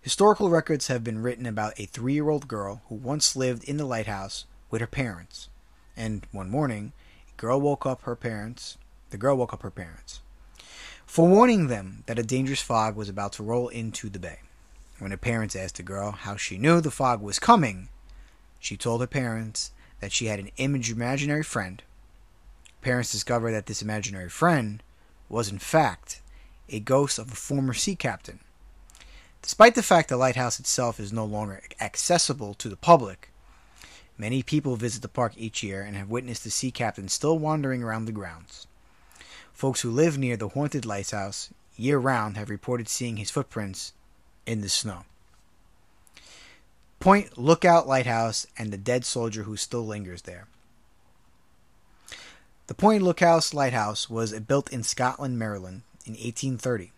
Historical 0.00 0.48
records 0.48 0.86
have 0.86 1.04
been 1.04 1.20
written 1.20 1.44
about 1.44 1.78
a 1.78 1.84
three 1.84 2.14
year 2.14 2.30
old 2.30 2.48
girl 2.48 2.80
who 2.88 2.94
once 2.94 3.36
lived 3.36 3.62
in 3.64 3.76
the 3.76 3.84
lighthouse 3.84 4.46
with 4.70 4.80
her 4.80 4.86
parents, 4.86 5.50
and 5.94 6.26
one 6.32 6.48
morning, 6.48 6.94
a 7.28 7.38
girl 7.38 7.60
woke 7.60 7.84
up 7.84 8.00
her 8.04 8.16
parents. 8.16 8.78
The 9.10 9.18
girl 9.18 9.36
woke 9.36 9.52
up 9.52 9.62
her 9.62 9.70
parents, 9.70 10.22
forewarning 11.08 11.68
them 11.68 12.04
that 12.04 12.18
a 12.18 12.22
dangerous 12.22 12.60
fog 12.60 12.94
was 12.94 13.08
about 13.08 13.32
to 13.32 13.42
roll 13.42 13.68
into 13.68 14.10
the 14.10 14.18
bay. 14.18 14.40
When 14.98 15.10
her 15.10 15.16
parents 15.16 15.56
asked 15.56 15.76
the 15.76 15.82
girl 15.82 16.12
how 16.12 16.36
she 16.36 16.58
knew 16.58 16.82
the 16.82 16.90
fog 16.90 17.22
was 17.22 17.38
coming, 17.38 17.88
she 18.60 18.76
told 18.76 19.00
her 19.00 19.06
parents 19.06 19.72
that 20.00 20.12
she 20.12 20.26
had 20.26 20.38
an 20.38 20.50
imaginary 20.58 21.42
friend. 21.42 21.82
Parents 22.82 23.10
discovered 23.10 23.52
that 23.52 23.66
this 23.66 23.80
imaginary 23.80 24.28
friend 24.28 24.82
was, 25.30 25.50
in 25.50 25.58
fact, 25.58 26.20
a 26.68 26.78
ghost 26.78 27.18
of 27.18 27.32
a 27.32 27.36
former 27.36 27.72
sea 27.72 27.96
captain. 27.96 28.40
Despite 29.40 29.76
the 29.76 29.82
fact 29.82 30.10
the 30.10 30.18
lighthouse 30.18 30.60
itself 30.60 31.00
is 31.00 31.10
no 31.10 31.24
longer 31.24 31.62
accessible 31.80 32.52
to 32.54 32.68
the 32.68 32.76
public, 32.76 33.30
many 34.18 34.42
people 34.42 34.76
visit 34.76 35.00
the 35.00 35.08
park 35.08 35.32
each 35.38 35.62
year 35.62 35.80
and 35.80 35.96
have 35.96 36.10
witnessed 36.10 36.44
the 36.44 36.50
sea 36.50 36.70
captain 36.70 37.08
still 37.08 37.38
wandering 37.38 37.82
around 37.82 38.04
the 38.04 38.12
grounds. 38.12 38.66
Folks 39.58 39.80
who 39.80 39.90
live 39.90 40.16
near 40.16 40.36
the 40.36 40.50
haunted 40.50 40.86
lighthouse 40.86 41.52
year 41.76 41.98
round 41.98 42.36
have 42.36 42.48
reported 42.48 42.88
seeing 42.88 43.16
his 43.16 43.32
footprints 43.32 43.92
in 44.46 44.60
the 44.60 44.68
snow. 44.68 45.04
Point 47.00 47.36
Lookout 47.36 47.88
Lighthouse 47.88 48.46
and 48.56 48.72
the 48.72 48.76
dead 48.76 49.04
soldier 49.04 49.42
who 49.42 49.56
still 49.56 49.84
lingers 49.84 50.22
there. 50.22 50.46
The 52.68 52.74
Point 52.74 53.02
Lookout 53.02 53.52
Lighthouse 53.52 54.08
was 54.08 54.32
built 54.38 54.72
in 54.72 54.84
Scotland, 54.84 55.40
Maryland 55.40 55.82
in 56.06 56.12
1830. 56.12 56.92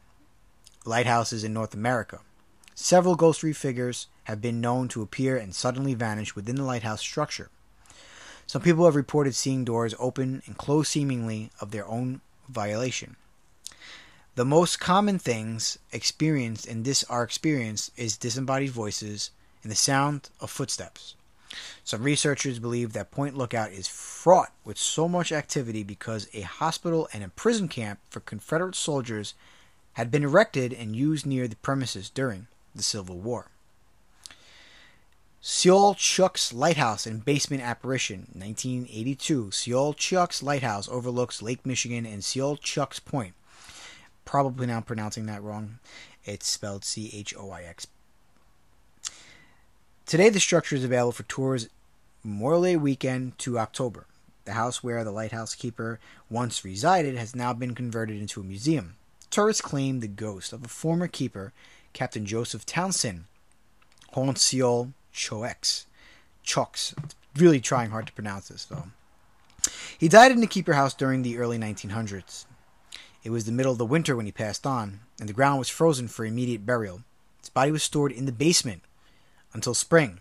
Lighthouses 0.85 1.43
in 1.43 1.55
North 1.55 1.73
America. 1.73 2.21
Several 2.75 3.17
ghostly 3.17 3.55
figures 3.55 4.07
have 4.25 4.43
been 4.43 4.61
known 4.61 4.89
to 4.89 5.01
appear 5.01 5.39
and 5.39 5.55
suddenly 5.55 5.95
vanish 5.95 6.37
within 6.37 6.57
the 6.57 6.65
lighthouse 6.65 7.01
structure. 7.01 7.49
Some 8.47 8.61
people 8.61 8.85
have 8.85 8.97
reported 8.97 9.35
seeing 9.35 9.65
doors 9.65 9.95
open 9.99 10.43
and 10.45 10.59
close 10.59 10.91
seemingly 10.91 11.51
of 11.59 11.71
their 11.71 11.87
own 11.87 12.21
violation. 12.51 13.17
The 14.37 14.45
most 14.45 14.79
common 14.79 15.19
things 15.19 15.79
experienced 15.93 16.67
in 16.67 16.83
this 16.83 17.05
are 17.05 17.23
experienced 17.23 17.91
is 17.97 18.17
disembodied 18.17 18.71
voices 18.71 19.31
and 19.63 19.71
the 19.71 19.77
sound 19.77 20.31
of 20.41 20.51
footsteps. 20.51 21.15
Some 21.83 22.05
researchers 22.05 22.61
believe 22.61 22.93
that 22.93 23.11
Point 23.11 23.37
Lookout 23.37 23.73
is 23.73 23.89
fraught 23.89 24.53
with 24.65 24.79
so 24.79 25.09
much 25.09 25.33
activity 25.33 25.83
because 25.83 26.29
a 26.33 26.43
hospital 26.43 27.09
and 27.13 27.25
a 27.25 27.29
prison 27.29 27.67
camp 27.67 27.99
for 28.09 28.21
Confederate 28.21 28.77
soldiers 28.77 29.35
had 29.95 30.11
been 30.11 30.23
erected 30.23 30.73
and 30.73 30.95
used 30.95 31.27
near 31.27 31.49
the 31.49 31.57
premises 31.57 32.09
during 32.09 32.47
the 32.75 32.83
Civil 32.83 33.19
War. 33.19 33.49
Seul 35.43 35.95
Choix 35.95 36.53
Lighthouse 36.53 37.07
and 37.07 37.25
Basement 37.25 37.63
Apparition, 37.63 38.29
1982. 38.35 39.51
Seul 39.51 39.95
Choix 39.95 40.43
Lighthouse 40.43 40.87
overlooks 40.91 41.41
Lake 41.41 41.65
Michigan 41.65 42.05
and 42.05 42.23
Seul 42.23 42.59
Choix 42.59 43.01
Point. 43.03 43.33
Probably 44.27 44.67
now 44.67 44.83
pronouncing 44.83 45.25
that 45.27 45.43
wrong. 45.43 45.79
It's 46.27 46.47
spelled 46.47 46.85
C 46.85 47.11
H 47.15 47.35
O 47.39 47.51
I 47.53 47.63
X. 47.63 47.87
Today, 50.05 50.29
the 50.29 50.41
structure 50.41 50.77
is 50.77 50.85
available 50.85 51.13
for 51.13 51.23
tours 51.23 51.71
Memorial 52.23 52.63
Day 52.63 52.77
weekend 52.77 53.39
to 53.39 53.59
October. 53.59 54.05
The 54.45 54.53
house 54.53 54.85
where 54.85 55.05
the 55.05 55.11
lighthouse 55.11 55.55
keeper 55.55 56.01
once 56.29 56.67
resided 56.67 57.17
has 57.17 57.35
now 57.35 57.55
been 57.55 57.75
converted 57.75 58.21
into 58.21 58.43
a 58.43 58.45
museum. 58.45 58.97
Tourists 59.31 59.63
claim 59.63 60.01
the 60.01 60.09
ghost 60.09 60.53
of 60.53 60.67
a 60.67 60.69
former 60.69 61.09
keeper, 61.09 61.55
Captain 61.95 62.27
Joseph 62.27 62.67
Townsend, 62.67 63.25
haunts 64.13 64.47
Seol 64.47 64.93
Choex. 65.15 65.85
Chox. 66.43 66.95
Really 67.37 67.61
trying 67.61 67.91
hard 67.91 68.07
to 68.07 68.13
pronounce 68.13 68.49
this, 68.49 68.65
though. 68.65 68.87
He 69.99 70.09
died 70.09 70.33
in 70.33 70.41
the 70.41 70.47
keeper 70.47 70.73
house 70.73 70.95
during 70.95 71.23
the 71.23 71.39
early 71.39 71.59
1900s. 71.59 72.47
It 73.23 73.31
was 73.31 73.45
the 73.45 73.53
middle 73.53 73.73
of 73.73 73.79
the 73.79 73.87
winter 73.87 74.17
when 74.17 74.27
he 74.27 74.33
passed 74.33 74.67
on, 74.67 75.01
and 75.19 75.29
the 75.29 75.35
ground 75.35 75.59
was 75.59 75.69
frozen 75.69 76.09
for 76.09 76.25
immediate 76.25 76.65
burial. 76.65 77.03
His 77.41 77.51
body 77.51 77.71
was 77.71 77.83
stored 77.83 78.13
in 78.13 78.25
the 78.25 78.33
basement 78.33 78.83
until 79.53 79.75
spring, 79.75 80.21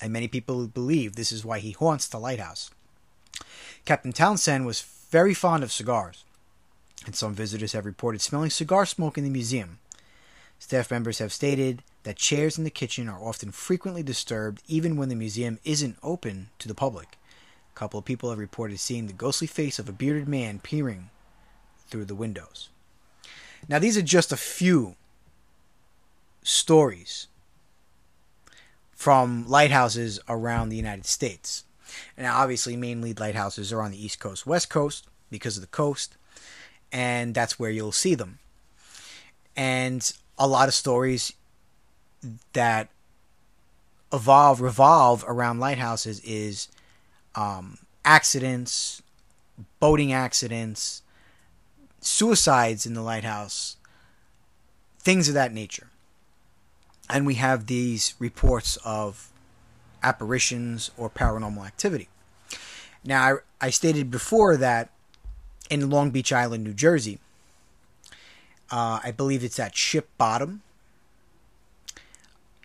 and 0.00 0.12
many 0.12 0.28
people 0.28 0.66
believe 0.68 1.16
this 1.16 1.32
is 1.32 1.44
why 1.44 1.58
he 1.58 1.72
haunts 1.72 2.06
the 2.06 2.18
lighthouse. 2.18 2.70
Captain 3.84 4.12
Townsend 4.12 4.66
was 4.66 4.82
very 5.10 5.34
fond 5.34 5.64
of 5.64 5.72
cigars, 5.72 6.24
and 7.06 7.16
some 7.16 7.34
visitors 7.34 7.72
have 7.72 7.84
reported 7.84 8.20
smelling 8.20 8.50
cigar 8.50 8.86
smoke 8.86 9.18
in 9.18 9.24
the 9.24 9.30
museum. 9.30 9.78
Staff 10.58 10.90
members 10.90 11.18
have 11.18 11.32
stated 11.32 11.82
that 12.02 12.16
chairs 12.16 12.56
in 12.56 12.64
the 12.64 12.70
kitchen 12.70 13.08
are 13.08 13.22
often 13.22 13.50
frequently 13.50 14.02
disturbed 14.02 14.62
even 14.66 14.96
when 14.96 15.08
the 15.08 15.14
museum 15.14 15.58
isn't 15.64 15.98
open 16.02 16.48
to 16.58 16.68
the 16.68 16.74
public. 16.74 17.18
A 17.74 17.78
couple 17.78 17.98
of 17.98 18.04
people 18.04 18.30
have 18.30 18.38
reported 18.38 18.80
seeing 18.80 19.06
the 19.06 19.12
ghostly 19.12 19.46
face 19.46 19.78
of 19.78 19.88
a 19.88 19.92
bearded 19.92 20.28
man 20.28 20.58
peering 20.58 21.10
through 21.88 22.06
the 22.06 22.14
windows. 22.14 22.70
Now, 23.68 23.78
these 23.78 23.96
are 23.96 24.02
just 24.02 24.32
a 24.32 24.36
few 24.36 24.96
stories 26.42 27.26
from 28.92 29.46
lighthouses 29.48 30.20
around 30.28 30.68
the 30.68 30.76
United 30.76 31.06
States. 31.06 31.64
Now, 32.16 32.38
obviously, 32.38 32.76
mainly 32.76 33.12
lighthouses 33.12 33.72
are 33.72 33.82
on 33.82 33.90
the 33.90 34.02
East 34.02 34.20
Coast, 34.20 34.46
West 34.46 34.70
Coast 34.70 35.06
because 35.30 35.56
of 35.56 35.62
the 35.62 35.68
coast, 35.68 36.16
and 36.92 37.34
that's 37.34 37.58
where 37.58 37.70
you'll 37.70 37.92
see 37.92 38.14
them. 38.14 38.38
And 39.56 40.10
a 40.38 40.46
lot 40.46 40.68
of 40.68 40.74
stories 40.74 41.32
that 42.52 42.88
evolve 44.12 44.60
revolve 44.60 45.24
around 45.26 45.60
lighthouses 45.60 46.20
is 46.20 46.68
um, 47.34 47.78
accidents, 48.04 49.02
boating 49.78 50.12
accidents, 50.12 51.02
suicides 52.00 52.86
in 52.86 52.94
the 52.94 53.02
lighthouse, 53.02 53.76
things 54.98 55.28
of 55.28 55.34
that 55.34 55.52
nature. 55.52 55.88
And 57.08 57.26
we 57.26 57.34
have 57.34 57.66
these 57.66 58.14
reports 58.18 58.78
of 58.84 59.30
apparitions 60.02 60.90
or 60.96 61.10
paranormal 61.10 61.66
activity. 61.66 62.08
Now, 63.04 63.22
I, 63.60 63.66
I 63.66 63.70
stated 63.70 64.10
before 64.10 64.56
that 64.56 64.90
in 65.68 65.88
Long 65.90 66.10
Beach 66.10 66.32
Island, 66.32 66.64
New 66.64 66.74
Jersey, 66.74 67.18
uh, 68.70 69.00
I 69.02 69.10
believe 69.10 69.42
it's 69.42 69.58
at 69.58 69.76
Ship 69.76 70.08
Bottom 70.18 70.62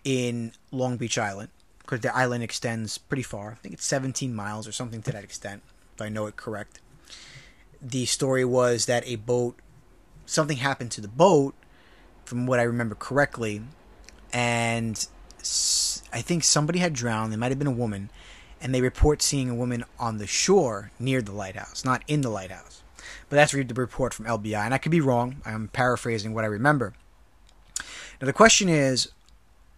in 0.06 0.54
Long 0.72 0.96
Beach 0.96 1.18
Island 1.18 1.50
because 1.80 2.00
the 2.00 2.16
island 2.16 2.44
extends 2.44 2.98
pretty 2.98 3.24
far. 3.24 3.52
I 3.52 3.56
think 3.56 3.74
it's 3.74 3.86
17 3.86 4.34
miles 4.34 4.68
or 4.68 4.72
something 4.72 5.02
to 5.02 5.12
that 5.12 5.24
extent, 5.24 5.62
if 5.94 6.02
I 6.02 6.08
know 6.08 6.28
it 6.28 6.38
correct. 6.38 6.80
The 7.82 8.06
story 8.06 8.46
was 8.46 8.86
that 8.86 9.06
a 9.06 9.18
boat, 9.18 9.60
something 10.26 10.58
happened 10.58 10.92
to 10.92 11.02
the 11.02 11.08
boat, 11.08 11.54
from 12.24 12.48
what 12.48 12.60
I 12.60 12.64
remember 12.64 12.96
correctly, 12.96 13.62
and 14.34 15.08
I 16.12 16.22
think 16.22 16.44
somebody 16.44 16.80
had 16.80 16.94
drowned. 16.94 17.34
It 17.34 17.38
might 17.38 17.52
have 17.52 17.60
been 17.60 17.68
a 17.68 17.72
woman, 17.72 18.10
and 18.60 18.74
they 18.74 18.82
report 18.82 19.22
seeing 19.22 19.50
a 19.50 19.56
woman 19.56 19.86
on 20.00 20.18
the 20.18 20.26
shore 20.26 20.92
near 21.00 21.22
the 21.22 21.32
lighthouse, 21.32 21.86
not 21.86 22.04
in 22.08 22.22
the 22.22 22.30
lighthouse. 22.30 22.82
But 23.30 23.36
that's 23.36 23.52
the 23.52 23.64
report 23.76 24.14
from 24.14 24.26
LBI, 24.26 24.66
and 24.66 24.74
I 24.74 24.80
could 24.80 24.92
be 24.92 25.02
wrong. 25.02 25.38
I'm 25.46 25.68
paraphrasing 25.68 26.34
what 26.34 26.44
I 26.44 26.48
remember. 26.48 26.94
Now 28.20 28.26
the 28.26 28.34
question 28.34 28.70
is, 28.70 29.10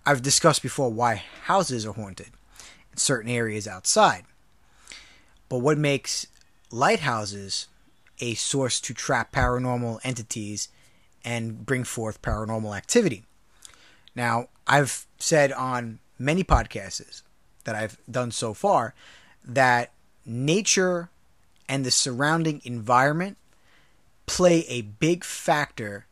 I've 0.08 0.22
discussed 0.22 0.64
before 0.64 0.90
why 0.90 1.16
houses 1.44 1.86
are 1.86 1.92
haunted 1.92 2.30
in 2.94 2.98
certain 2.98 3.30
areas 3.30 3.68
outside. 3.68 4.24
But 5.50 5.58
what 5.58 5.78
makes 5.78 6.28
lighthouses 6.72 7.68
a 8.20 8.34
source 8.36 8.80
to 8.80 8.94
trap 8.94 9.34
paranormal 9.34 10.00
entities 10.06 10.70
and 11.26 11.66
bring 11.66 11.84
forth 11.84 12.22
paranormal 12.22 12.74
activity? 12.74 13.26
Now, 14.16 14.48
I've 14.66 15.06
said 15.18 15.52
on 15.52 16.00
many 16.18 16.42
podcasts 16.42 17.22
that 17.66 17.76
I've 17.76 17.98
done 18.10 18.32
so 18.32 18.54
far 18.54 18.94
that 19.44 19.92
nature 20.26 21.10
and 21.68 21.86
the 21.86 21.92
surrounding 21.92 22.62
environment 22.64 23.36
play 24.26 24.60
a 24.70 24.84
big 24.84 25.26
factor 25.26 26.06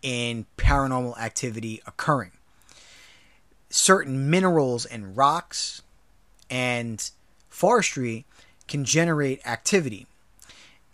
in 0.00 0.46
paranormal 0.56 1.18
activity 1.18 1.82
occurring. 1.86 2.30
Certain 3.76 4.30
minerals 4.30 4.84
and 4.86 5.16
rocks 5.16 5.82
and 6.48 7.10
forestry 7.48 8.24
can 8.68 8.84
generate 8.84 9.44
activity. 9.44 10.06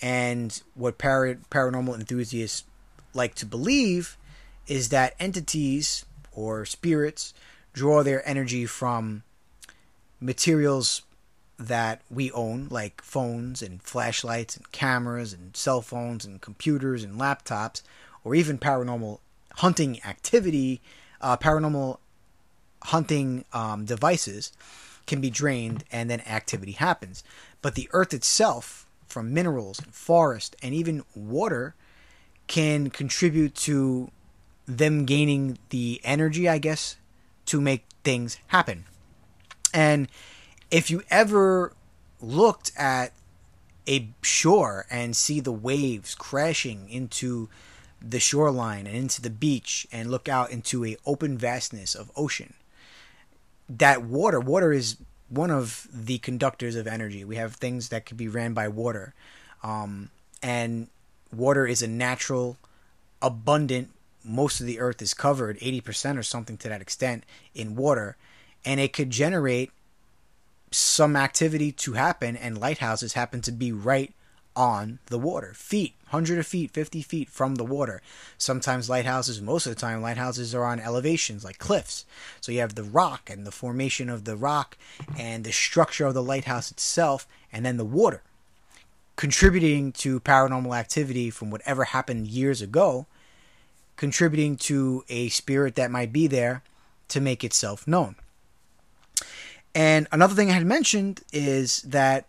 And 0.00 0.62
what 0.74 0.96
para- 0.96 1.36
paranormal 1.50 1.94
enthusiasts 1.94 2.64
like 3.12 3.34
to 3.34 3.44
believe 3.44 4.16
is 4.66 4.88
that 4.88 5.14
entities 5.20 6.06
or 6.32 6.64
spirits 6.64 7.34
draw 7.74 8.02
their 8.02 8.26
energy 8.26 8.64
from 8.64 9.24
materials 10.18 11.02
that 11.58 12.00
we 12.10 12.32
own, 12.32 12.66
like 12.70 13.02
phones 13.02 13.60
and 13.60 13.82
flashlights 13.82 14.56
and 14.56 14.72
cameras 14.72 15.34
and 15.34 15.54
cell 15.54 15.82
phones 15.82 16.24
and 16.24 16.40
computers 16.40 17.04
and 17.04 17.20
laptops, 17.20 17.82
or 18.24 18.34
even 18.34 18.56
paranormal 18.56 19.18
hunting 19.56 20.02
activity, 20.02 20.80
uh, 21.20 21.36
paranormal 21.36 21.98
hunting 22.84 23.44
um, 23.52 23.84
devices 23.84 24.52
can 25.06 25.20
be 25.20 25.30
drained 25.30 25.84
and 25.90 26.08
then 26.08 26.20
activity 26.20 26.72
happens. 26.72 27.24
But 27.62 27.74
the 27.74 27.88
earth 27.92 28.14
itself, 28.14 28.86
from 29.06 29.34
minerals 29.34 29.80
and 29.80 29.92
forest 29.94 30.56
and 30.62 30.74
even 30.74 31.04
water, 31.14 31.74
can 32.46 32.90
contribute 32.90 33.54
to 33.54 34.10
them 34.66 35.04
gaining 35.04 35.58
the 35.70 36.00
energy, 36.04 36.48
I 36.48 36.58
guess, 36.58 36.96
to 37.46 37.60
make 37.60 37.84
things 38.04 38.38
happen. 38.48 38.84
And 39.74 40.08
if 40.70 40.90
you 40.90 41.02
ever 41.10 41.74
looked 42.20 42.72
at 42.76 43.12
a 43.88 44.08
shore 44.22 44.86
and 44.90 45.16
see 45.16 45.40
the 45.40 45.52
waves 45.52 46.14
crashing 46.14 46.88
into 46.88 47.48
the 48.00 48.20
shoreline 48.20 48.86
and 48.86 48.96
into 48.96 49.20
the 49.20 49.30
beach 49.30 49.86
and 49.90 50.10
look 50.10 50.28
out 50.28 50.50
into 50.50 50.84
a 50.84 50.96
open 51.04 51.36
vastness 51.36 51.94
of 51.94 52.10
ocean 52.16 52.54
that 53.78 54.02
water 54.02 54.40
water 54.40 54.72
is 54.72 54.96
one 55.28 55.50
of 55.50 55.86
the 55.92 56.18
conductors 56.18 56.74
of 56.74 56.86
energy. 56.86 57.24
We 57.24 57.36
have 57.36 57.54
things 57.54 57.88
that 57.90 58.04
could 58.04 58.16
be 58.16 58.28
ran 58.28 58.52
by 58.52 58.68
water. 58.68 59.14
Um, 59.62 60.10
and 60.42 60.88
water 61.32 61.66
is 61.66 61.82
a 61.82 61.86
natural 61.86 62.56
abundant 63.22 63.90
most 64.24 64.60
of 64.60 64.66
the 64.66 64.80
earth 64.80 65.00
is 65.00 65.14
covered 65.14 65.58
80% 65.60 66.18
or 66.18 66.22
something 66.22 66.56
to 66.58 66.68
that 66.68 66.82
extent 66.82 67.24
in 67.54 67.76
water. 67.76 68.16
And 68.64 68.80
it 68.80 68.92
could 68.92 69.10
generate 69.10 69.70
some 70.70 71.16
activity 71.16 71.72
to 71.72 71.94
happen, 71.94 72.36
and 72.36 72.58
lighthouses 72.58 73.14
happen 73.14 73.40
to 73.42 73.52
be 73.52 73.72
right 73.72 74.12
on 74.56 74.98
the 75.06 75.18
water, 75.18 75.52
feet, 75.54 75.94
hundred 76.08 76.38
of 76.38 76.46
feet, 76.46 76.72
fifty 76.72 77.02
feet 77.02 77.28
from 77.30 77.54
the 77.54 77.64
water. 77.64 78.02
Sometimes 78.36 78.90
lighthouses, 78.90 79.40
most 79.40 79.66
of 79.66 79.74
the 79.74 79.80
time, 79.80 80.02
lighthouses 80.02 80.54
are 80.54 80.64
on 80.64 80.80
elevations 80.80 81.44
like 81.44 81.58
cliffs. 81.58 82.04
So 82.40 82.52
you 82.52 82.60
have 82.60 82.74
the 82.74 82.82
rock 82.82 83.30
and 83.30 83.46
the 83.46 83.52
formation 83.52 84.08
of 84.08 84.24
the 84.24 84.36
rock 84.36 84.76
and 85.18 85.44
the 85.44 85.52
structure 85.52 86.06
of 86.06 86.14
the 86.14 86.22
lighthouse 86.22 86.70
itself, 86.70 87.26
and 87.52 87.64
then 87.64 87.76
the 87.76 87.84
water, 87.84 88.22
contributing 89.16 89.92
to 89.92 90.20
paranormal 90.20 90.76
activity 90.76 91.30
from 91.30 91.50
whatever 91.50 91.84
happened 91.84 92.26
years 92.26 92.60
ago, 92.60 93.06
contributing 93.96 94.56
to 94.56 95.04
a 95.08 95.28
spirit 95.28 95.76
that 95.76 95.90
might 95.90 96.12
be 96.12 96.26
there 96.26 96.62
to 97.08 97.20
make 97.20 97.44
itself 97.44 97.86
known. 97.86 98.16
And 99.74 100.08
another 100.10 100.34
thing 100.34 100.50
I 100.50 100.54
had 100.54 100.66
mentioned 100.66 101.22
is 101.32 101.82
that 101.82 102.26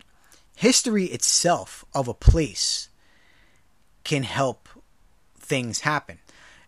history 0.62 1.06
itself 1.06 1.84
of 1.92 2.08
a 2.08 2.14
place 2.14 2.88
can 4.04 4.22
help 4.22 4.70
things 5.36 5.80
happen. 5.80 6.20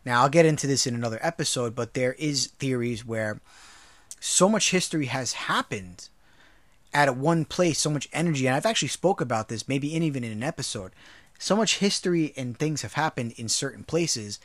Now, 0.03 0.23
I'll 0.23 0.29
get 0.29 0.47
into 0.47 0.65
this 0.65 0.87
in 0.87 0.95
another 0.95 1.19
episode, 1.21 1.75
but 1.75 1.93
there 1.93 2.13
is 2.13 2.47
theories 2.47 3.05
where 3.05 3.39
so 4.19 4.49
much 4.49 4.71
history 4.71 5.05
has 5.05 5.33
happened 5.33 6.09
at 6.91 7.15
one 7.15 7.45
place, 7.45 7.77
so 7.77 7.91
much 7.91 8.09
energy, 8.11 8.47
and 8.47 8.55
I've 8.55 8.65
actually 8.65 8.87
spoke 8.87 9.21
about 9.21 9.47
this 9.47 9.67
maybe 9.67 9.95
in, 9.95 10.01
even 10.01 10.23
in 10.23 10.31
an 10.31 10.41
episode. 10.41 10.91
So 11.37 11.55
much 11.55 11.77
history 11.77 12.33
and 12.35 12.57
things 12.57 12.81
have 12.81 12.93
happened 12.93 13.35
in 13.37 13.47
certain 13.47 13.83
places 13.83 14.39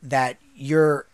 that 0.00 0.36
your 0.54 1.08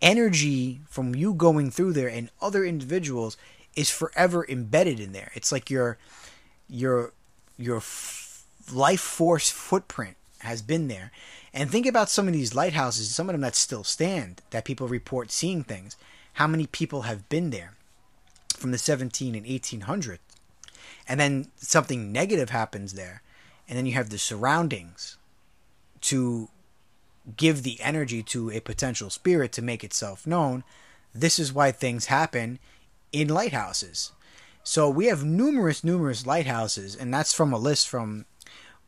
energy 0.00 0.80
from 0.88 1.16
you 1.16 1.34
going 1.34 1.72
through 1.72 1.94
there 1.94 2.08
and 2.08 2.30
other 2.40 2.64
individuals 2.64 3.36
is 3.74 3.90
forever 3.90 4.46
embedded 4.48 5.00
in 5.00 5.10
there. 5.10 5.32
It's 5.34 5.50
like 5.50 5.70
your 5.70 5.98
your 6.68 7.12
your 7.56 7.78
f- 7.78 8.44
life 8.72 9.00
force 9.00 9.50
footprint 9.50 10.16
has 10.40 10.62
been 10.62 10.88
there. 10.88 11.10
And 11.52 11.70
think 11.70 11.86
about 11.86 12.10
some 12.10 12.26
of 12.26 12.32
these 12.32 12.54
lighthouses, 12.54 13.14
some 13.14 13.28
of 13.28 13.34
them 13.34 13.42
that 13.42 13.54
still 13.54 13.84
stand, 13.84 14.42
that 14.50 14.64
people 14.64 14.88
report 14.88 15.30
seeing 15.30 15.62
things. 15.62 15.96
How 16.34 16.46
many 16.46 16.66
people 16.66 17.02
have 17.02 17.28
been 17.28 17.50
there 17.50 17.74
from 18.56 18.72
the 18.72 18.78
17 18.78 19.34
and 19.34 19.46
1800s? 19.46 20.18
And 21.08 21.20
then 21.20 21.50
something 21.56 22.10
negative 22.12 22.50
happens 22.50 22.94
there. 22.94 23.22
And 23.68 23.78
then 23.78 23.86
you 23.86 23.92
have 23.92 24.10
the 24.10 24.18
surroundings 24.18 25.16
to 26.02 26.48
give 27.36 27.62
the 27.62 27.80
energy 27.80 28.22
to 28.22 28.50
a 28.50 28.60
potential 28.60 29.10
spirit 29.10 29.52
to 29.52 29.62
make 29.62 29.84
itself 29.84 30.26
known. 30.26 30.64
This 31.14 31.38
is 31.38 31.52
why 31.52 31.72
things 31.72 32.06
happen 32.06 32.58
in 33.12 33.28
lighthouses. 33.28 34.12
So 34.66 34.88
we 34.88 35.06
have 35.06 35.22
numerous, 35.22 35.84
numerous 35.84 36.26
lighthouses, 36.26 36.96
and 36.96 37.12
that's 37.12 37.34
from 37.34 37.52
a 37.52 37.58
list 37.58 37.86
from 37.86 38.24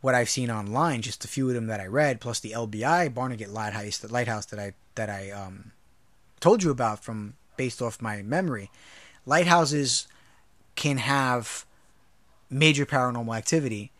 what 0.01 0.15
I've 0.15 0.31
seen 0.31 0.51
online, 0.51 1.03
just 1.03 1.23
a 1.25 1.29
few 1.29 1.49
of 1.49 1.55
them 1.55 1.67
that 1.67 1.81
I 1.81 1.87
read, 1.87 2.19
plus 2.19 2.41
the 2.41 2.53
LBI 2.53 3.13
Barnegat 3.13 3.51
Lighthouse, 3.51 3.99
the 3.99 4.11
lighthouse 4.11 4.47
that 4.47 4.59
I 4.59 4.73
that 4.95 5.11
I 5.11 5.31
um, 5.31 5.73
told 6.41 6.63
you 6.63 6.71
about 6.71 7.05
from 7.05 7.35
based 7.59 7.83
off 7.83 8.01
my 8.01 8.23
memory. 8.23 8.71
Lighthouses 9.27 10.09
can 10.77 10.97
have 10.97 11.67
major 12.49 12.87
paranormal 12.87 13.37
activity, 13.37 13.93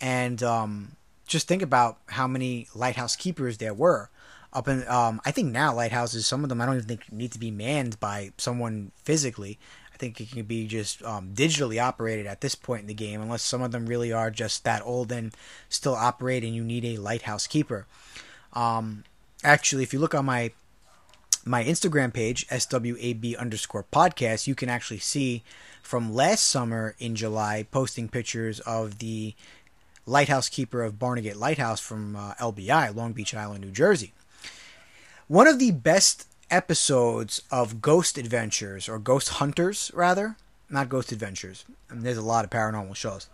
and 0.00 0.42
um, 0.42 0.96
just 1.26 1.46
think 1.46 1.60
about 1.60 1.98
how 2.06 2.26
many 2.26 2.68
lighthouse 2.74 3.16
keepers 3.16 3.58
there 3.58 3.74
were 3.74 4.08
up 4.52 4.68
in 4.68 4.86
um, 4.88 5.20
I 5.24 5.30
think 5.30 5.52
now 5.52 5.74
lighthouses 5.74 6.26
some 6.26 6.42
of 6.42 6.48
them 6.48 6.60
I 6.60 6.66
don't 6.66 6.76
even 6.76 6.88
think 6.88 7.12
need 7.12 7.32
to 7.32 7.38
be 7.38 7.50
manned 7.50 8.00
by 8.00 8.32
someone 8.38 8.92
physically. 8.96 9.58
Think 9.98 10.20
it 10.20 10.30
can 10.30 10.44
be 10.44 10.66
just 10.66 11.02
um, 11.02 11.32
digitally 11.34 11.82
operated 11.82 12.26
at 12.26 12.40
this 12.40 12.54
point 12.54 12.82
in 12.82 12.86
the 12.86 12.94
game, 12.94 13.20
unless 13.20 13.42
some 13.42 13.62
of 13.62 13.72
them 13.72 13.86
really 13.86 14.12
are 14.12 14.30
just 14.30 14.64
that 14.64 14.82
old 14.84 15.10
and 15.10 15.34
still 15.68 15.94
operating. 15.94 16.54
You 16.54 16.64
need 16.64 16.84
a 16.84 16.96
lighthouse 16.96 17.46
keeper. 17.46 17.86
Um, 18.52 19.04
actually, 19.42 19.82
if 19.82 19.92
you 19.92 19.98
look 19.98 20.14
on 20.14 20.24
my 20.24 20.52
my 21.44 21.64
Instagram 21.64 22.12
page 22.12 22.46
swab 22.58 22.86
underscore 23.38 23.84
podcast, 23.90 24.46
you 24.46 24.54
can 24.54 24.68
actually 24.68 24.98
see 24.98 25.42
from 25.82 26.12
last 26.12 26.46
summer 26.46 26.94
in 26.98 27.16
July 27.16 27.66
posting 27.70 28.08
pictures 28.08 28.60
of 28.60 28.98
the 28.98 29.34
lighthouse 30.04 30.48
keeper 30.48 30.82
of 30.82 30.98
Barnegat 30.98 31.36
Lighthouse 31.36 31.80
from 31.80 32.16
uh, 32.16 32.34
LBI, 32.34 32.94
Long 32.94 33.12
Beach 33.12 33.34
Island, 33.34 33.64
New 33.64 33.70
Jersey. 33.70 34.12
One 35.26 35.46
of 35.46 35.58
the 35.58 35.70
best 35.70 36.26
episodes 36.50 37.42
of 37.50 37.80
Ghost 37.80 38.18
Adventures, 38.18 38.88
or 38.88 38.98
Ghost 38.98 39.28
Hunters, 39.30 39.90
rather, 39.94 40.36
not 40.70 40.88
Ghost 40.88 41.12
Adventures. 41.12 41.64
I 41.90 41.94
mean, 41.94 42.02
there's 42.04 42.16
a 42.16 42.22
lot 42.22 42.44
of 42.44 42.50
paranormal 42.50 42.96
shows. 42.96 43.28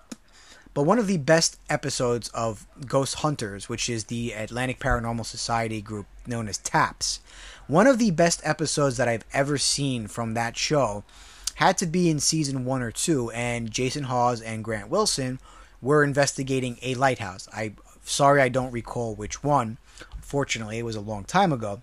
But 0.73 0.83
one 0.83 0.99
of 0.99 1.07
the 1.07 1.19
best 1.19 1.59
episodes 1.71 2.29
of 2.31 2.67
Ghost 2.87 3.17
Hunters, 3.17 3.69
which 3.69 3.89
is 3.89 4.05
the 4.05 4.33
Atlantic 4.33 4.81
Paranormal 4.81 5.25
Society 5.25 5.81
group 5.81 6.07
known 6.27 6.49
as 6.49 6.59
TAPS, 6.59 7.21
one 7.69 7.87
of 7.87 7.99
the 7.99 8.11
best 8.11 8.41
episodes 8.45 8.97
that 8.97 9.09
I've 9.09 9.25
ever 9.33 9.57
seen 9.57 10.09
from 10.09 10.35
that 10.35 10.57
show 10.57 11.05
had 11.57 11.79
to 11.79 11.87
be 11.87 12.11
in 12.11 12.19
season 12.19 12.65
one 12.65 12.83
or 12.83 12.91
two, 12.91 13.31
and 13.31 13.71
Jason 13.71 14.05
Hawes 14.05 14.41
and 14.41 14.65
Grant 14.65 14.89
Wilson 14.89 15.39
were 15.81 16.03
investigating 16.03 16.79
a 16.83 16.97
lighthouse. 16.97 17.49
I 17.53 17.75
sorry 18.03 18.43
I 18.43 18.49
don't 18.49 18.73
recall 18.73 19.15
which 19.15 19.45
one, 19.45 19.79
Fortunately, 20.25 20.79
it 20.79 20.85
was 20.85 20.97
a 20.97 21.01
long 21.01 21.25
time 21.25 21.53
ago. 21.53 21.83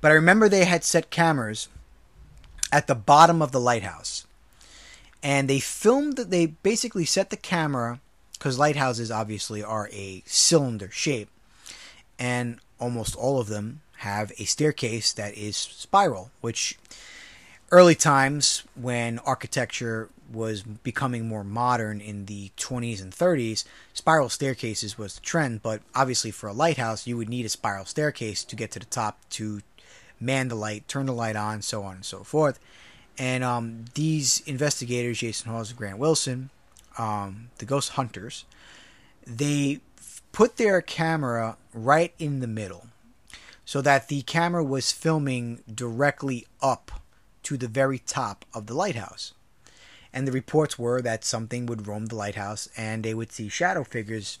But 0.00 0.12
I 0.12 0.14
remember 0.14 0.48
they 0.48 0.64
had 0.64 0.84
set 0.84 1.10
cameras 1.10 1.68
at 2.72 2.86
the 2.86 2.94
bottom 2.94 3.42
of 3.42 3.52
the 3.52 3.60
lighthouse. 3.60 4.26
And 5.22 5.48
they 5.48 5.60
filmed, 5.60 6.16
that, 6.16 6.30
they 6.30 6.46
basically 6.46 7.04
set 7.04 7.30
the 7.30 7.36
camera, 7.36 8.00
because 8.32 8.58
lighthouses 8.58 9.10
obviously 9.10 9.62
are 9.62 9.88
a 9.92 10.22
cylinder 10.24 10.90
shape. 10.90 11.28
And 12.18 12.58
almost 12.78 13.14
all 13.16 13.38
of 13.38 13.48
them 13.48 13.82
have 13.98 14.32
a 14.38 14.44
staircase 14.44 15.12
that 15.12 15.34
is 15.34 15.56
spiral, 15.56 16.30
which 16.40 16.78
early 17.70 17.94
times 17.94 18.62
when 18.74 19.18
architecture 19.20 20.08
was 20.32 20.62
becoming 20.62 21.28
more 21.28 21.44
modern 21.44 22.00
in 22.00 22.26
the 22.26 22.50
20s 22.56 23.02
and 23.02 23.12
30s, 23.12 23.64
spiral 23.92 24.28
staircases 24.28 24.96
was 24.96 25.16
the 25.16 25.20
trend. 25.20 25.62
But 25.62 25.82
obviously, 25.94 26.30
for 26.30 26.48
a 26.48 26.52
lighthouse, 26.52 27.06
you 27.06 27.16
would 27.16 27.28
need 27.28 27.44
a 27.44 27.50
spiral 27.50 27.84
staircase 27.84 28.44
to 28.44 28.56
get 28.56 28.70
to 28.72 28.78
the 28.78 28.86
top 28.86 29.18
to 29.30 29.60
man 30.20 30.48
the 30.48 30.54
light, 30.54 30.86
turn 30.86 31.06
the 31.06 31.12
light 31.12 31.36
on, 31.36 31.62
so 31.62 31.82
on 31.82 31.96
and 31.96 32.04
so 32.04 32.22
forth. 32.22 32.58
And 33.18 33.42
um, 33.44 33.86
these 33.94 34.40
investigators, 34.46 35.18
Jason 35.18 35.50
Hawes 35.50 35.70
and 35.70 35.78
Grant 35.78 35.98
Wilson, 35.98 36.50
um, 36.98 37.50
the 37.58 37.64
ghost 37.64 37.90
hunters, 37.90 38.44
they 39.26 39.80
put 40.32 40.56
their 40.56 40.80
camera 40.80 41.56
right 41.72 42.14
in 42.18 42.40
the 42.40 42.46
middle 42.46 42.86
so 43.64 43.80
that 43.80 44.08
the 44.08 44.22
camera 44.22 44.64
was 44.64 44.92
filming 44.92 45.62
directly 45.72 46.46
up 46.62 46.90
to 47.42 47.56
the 47.56 47.68
very 47.68 47.98
top 47.98 48.44
of 48.52 48.66
the 48.66 48.74
lighthouse. 48.74 49.32
And 50.12 50.26
the 50.26 50.32
reports 50.32 50.78
were 50.78 51.00
that 51.02 51.24
something 51.24 51.66
would 51.66 51.86
roam 51.86 52.06
the 52.06 52.16
lighthouse 52.16 52.68
and 52.76 53.04
they 53.04 53.14
would 53.14 53.30
see 53.30 53.48
shadow 53.48 53.84
figures. 53.84 54.38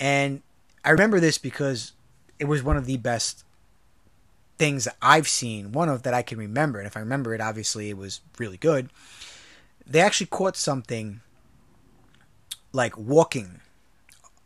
And 0.00 0.42
I 0.84 0.90
remember 0.90 1.20
this 1.20 1.38
because 1.38 1.92
it 2.38 2.46
was 2.46 2.62
one 2.62 2.76
of 2.76 2.86
the 2.86 2.96
best 2.96 3.44
things 4.58 4.84
that 4.84 4.96
I've 5.02 5.28
seen, 5.28 5.72
one 5.72 5.88
of 5.88 6.02
that 6.02 6.14
I 6.14 6.22
can 6.22 6.38
remember. 6.38 6.78
And 6.78 6.86
if 6.86 6.96
I 6.96 7.00
remember 7.00 7.34
it, 7.34 7.40
obviously 7.40 7.90
it 7.90 7.96
was 7.96 8.20
really 8.38 8.56
good. 8.56 8.90
They 9.86 10.00
actually 10.00 10.26
caught 10.26 10.56
something 10.56 11.20
like 12.72 12.96
walking 12.98 13.60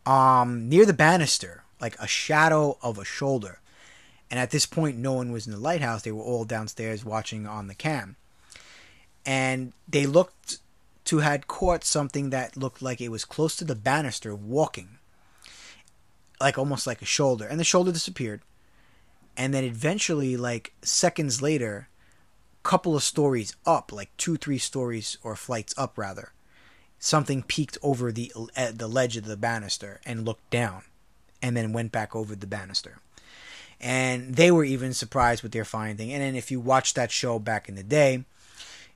um, 0.06 0.68
near 0.68 0.84
the 0.84 0.92
banister, 0.92 1.64
like 1.80 1.96
a 1.98 2.06
shadow 2.06 2.78
of 2.82 2.98
a 2.98 3.04
shoulder. 3.04 3.60
And 4.30 4.38
at 4.38 4.50
this 4.50 4.66
point, 4.66 4.96
no 4.96 5.12
one 5.14 5.32
was 5.32 5.46
in 5.46 5.52
the 5.52 5.58
lighthouse. 5.58 6.02
They 6.02 6.12
were 6.12 6.22
all 6.22 6.44
downstairs 6.44 7.04
watching 7.04 7.46
on 7.46 7.66
the 7.66 7.74
cam. 7.74 8.16
And 9.26 9.72
they 9.88 10.06
looked 10.06 10.58
to 11.06 11.18
had 11.18 11.48
caught 11.48 11.82
something 11.82 12.30
that 12.30 12.56
looked 12.56 12.80
like 12.80 13.00
it 13.00 13.08
was 13.08 13.24
close 13.24 13.56
to 13.56 13.64
the 13.64 13.74
banister 13.74 14.34
walking. 14.34 14.98
Like 16.40 16.56
almost 16.56 16.86
like 16.86 17.02
a 17.02 17.06
shoulder. 17.06 17.46
And 17.46 17.58
the 17.58 17.64
shoulder 17.64 17.90
disappeared. 17.90 18.42
And 19.36 19.54
then 19.54 19.64
eventually, 19.64 20.36
like 20.36 20.72
seconds 20.82 21.40
later, 21.40 21.88
couple 22.62 22.94
of 22.94 23.02
stories 23.02 23.56
up, 23.64 23.92
like 23.92 24.14
two, 24.16 24.36
three 24.36 24.58
stories 24.58 25.16
or 25.22 25.34
flights 25.34 25.74
up 25.78 25.96
rather, 25.96 26.32
something 26.98 27.42
peeked 27.42 27.78
over 27.82 28.12
the 28.12 28.32
uh, 28.56 28.72
the 28.74 28.88
ledge 28.88 29.16
of 29.16 29.24
the 29.24 29.36
banister 29.36 30.00
and 30.04 30.24
looked 30.24 30.50
down, 30.50 30.82
and 31.42 31.56
then 31.56 31.72
went 31.72 31.92
back 31.92 32.14
over 32.14 32.34
the 32.34 32.46
banister. 32.46 32.98
And 33.80 34.34
they 34.34 34.50
were 34.50 34.64
even 34.64 34.92
surprised 34.92 35.42
with 35.42 35.52
their 35.52 35.64
finding. 35.64 36.12
And 36.12 36.22
then 36.22 36.36
if 36.36 36.50
you 36.50 36.60
watch 36.60 36.92
that 36.94 37.10
show 37.10 37.38
back 37.38 37.66
in 37.66 37.76
the 37.76 37.82
day, 37.82 38.24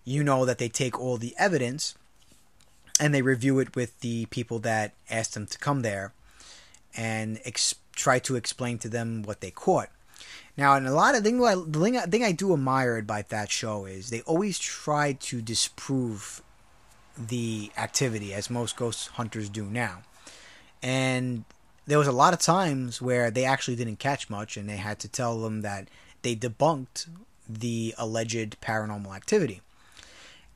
you 0.05 0.23
know 0.23 0.45
that 0.45 0.59
they 0.59 0.69
take 0.69 1.01
all 1.01 1.17
the 1.17 1.35
evidence 1.39 1.95
and 3.01 3.15
they 3.15 3.23
review 3.23 3.59
it 3.59 3.75
with 3.75 3.99
the 4.01 4.27
people 4.27 4.59
that 4.61 4.93
asked 5.09 5.33
them 5.33 5.47
to 5.47 5.59
come 5.59 5.81
there 5.81 6.13
and 6.95 7.41
ex- 7.47 7.75
try 7.97 8.19
to 8.21 8.37
explain 8.37 8.79
to 8.79 8.89
them 8.91 9.23
what 9.23 9.41
they 9.41 9.51
caught. 9.51 9.89
Now, 10.57 10.75
and 10.75 10.87
a 10.87 10.95
lot 10.95 11.17
of 11.17 11.25
thing, 11.25 11.39
the 11.39 11.81
thing, 11.81 12.01
thing 12.11 12.25
I 12.25 12.33
do 12.33 12.53
admire 12.53 12.99
about 12.99 13.29
that 13.31 13.51
show 13.51 13.87
is 13.87 14.11
they 14.11 14.21
always 14.23 14.59
try 14.59 15.13
to 15.13 15.43
disprove 15.43 16.43
the 17.19 17.71
activity, 17.77 18.33
as 18.33 18.51
most 18.51 18.77
ghost 18.77 19.09
hunters 19.09 19.49
do 19.49 19.65
now. 19.65 20.03
And 20.83 21.45
there 21.87 21.99
was 21.99 22.07
a 22.07 22.13
lot 22.13 22.35
of 22.35 22.41
times 22.41 23.03
where 23.03 23.31
they 23.31 23.45
actually 23.45 23.77
didn't 23.77 23.99
catch 23.99 24.31
much, 24.31 24.57
and 24.57 24.69
they 24.69 24.77
had 24.77 24.99
to 25.01 25.09
tell 25.09 25.41
them 25.41 25.63
that 25.63 25.89
they 26.23 26.37
debunked 26.37 27.09
the 27.49 27.95
alleged 27.99 28.61
paranormal 28.61 29.15
activity. 29.15 29.61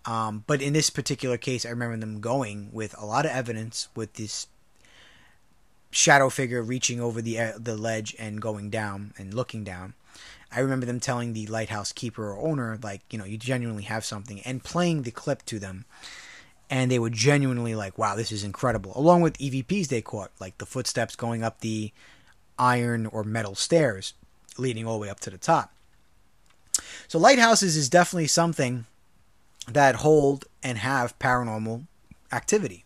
Um, 0.04 0.44
but 0.46 0.62
in 0.62 0.72
this 0.72 0.90
particular 0.90 1.36
case, 1.36 1.66
I 1.66 1.70
remember 1.70 1.96
them 1.96 2.20
going 2.20 2.70
with 2.72 2.94
a 2.98 3.04
lot 3.04 3.26
of 3.26 3.32
evidence 3.32 3.88
with 3.94 4.14
this 4.14 4.46
shadow 5.90 6.28
figure 6.28 6.62
reaching 6.62 7.00
over 7.00 7.22
the 7.22 7.38
uh, 7.38 7.52
the 7.58 7.76
ledge 7.76 8.14
and 8.18 8.40
going 8.40 8.70
down 8.70 9.12
and 9.18 9.34
looking 9.34 9.64
down. 9.64 9.94
I 10.50 10.60
remember 10.60 10.86
them 10.86 11.00
telling 11.00 11.32
the 11.32 11.46
lighthouse 11.46 11.92
keeper 11.92 12.30
or 12.30 12.38
owner, 12.38 12.78
like, 12.82 13.02
you 13.10 13.18
know, 13.18 13.26
you 13.26 13.36
genuinely 13.36 13.82
have 13.82 14.04
something, 14.04 14.40
and 14.40 14.64
playing 14.64 15.02
the 15.02 15.10
clip 15.10 15.44
to 15.46 15.58
them 15.58 15.84
and 16.70 16.90
they 16.90 16.98
were 16.98 17.10
genuinely 17.10 17.74
like, 17.74 17.96
"Wow, 17.96 18.14
this 18.14 18.32
is 18.32 18.44
incredible." 18.44 18.92
Along 18.94 19.22
with 19.22 19.38
EVPs 19.38 19.88
they 19.88 20.02
caught, 20.02 20.30
like 20.38 20.58
the 20.58 20.66
footsteps 20.66 21.16
going 21.16 21.42
up 21.42 21.60
the 21.60 21.92
iron 22.58 23.06
or 23.06 23.24
metal 23.24 23.54
stairs 23.54 24.14
leading 24.56 24.86
all 24.86 24.94
the 24.94 25.02
way 25.02 25.08
up 25.08 25.20
to 25.20 25.30
the 25.30 25.38
top. 25.38 25.72
So 27.06 27.18
lighthouses 27.18 27.76
is 27.76 27.88
definitely 27.88 28.26
something 28.26 28.86
that 29.66 29.96
hold 29.96 30.46
and 30.62 30.78
have 30.78 31.18
paranormal 31.18 31.86
activity. 32.32 32.84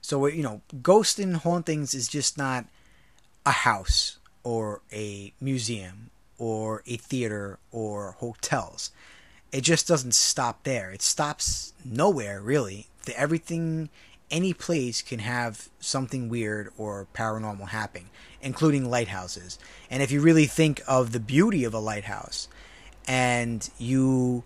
So 0.00 0.24
uh, 0.24 0.28
you 0.28 0.42
know, 0.42 0.62
ghost 0.82 1.18
and 1.18 1.36
hauntings 1.36 1.94
is 1.94 2.08
just 2.08 2.38
not 2.38 2.66
a 3.44 3.50
house 3.50 4.18
or 4.42 4.82
a 4.92 5.32
museum 5.40 6.10
or 6.38 6.82
a 6.86 6.96
theater 6.96 7.58
or 7.72 8.12
hotels. 8.12 8.90
It 9.50 9.62
just 9.62 9.88
doesn't 9.88 10.14
stop 10.14 10.64
there. 10.64 10.90
It 10.90 11.02
stops 11.02 11.72
nowhere 11.84 12.40
really 12.40 12.86
that 13.06 13.18
everything, 13.18 13.88
any 14.30 14.52
place 14.52 15.00
can 15.02 15.20
have 15.20 15.68
something 15.80 16.28
weird 16.28 16.70
or 16.76 17.06
paranormal 17.14 17.68
happening, 17.68 18.10
including 18.42 18.90
lighthouses. 18.90 19.58
And 19.90 20.02
if 20.02 20.10
you 20.10 20.20
really 20.20 20.46
think 20.46 20.82
of 20.86 21.12
the 21.12 21.20
beauty 21.20 21.64
of 21.64 21.72
a 21.72 21.78
lighthouse 21.78 22.48
and 23.06 23.68
you 23.78 24.44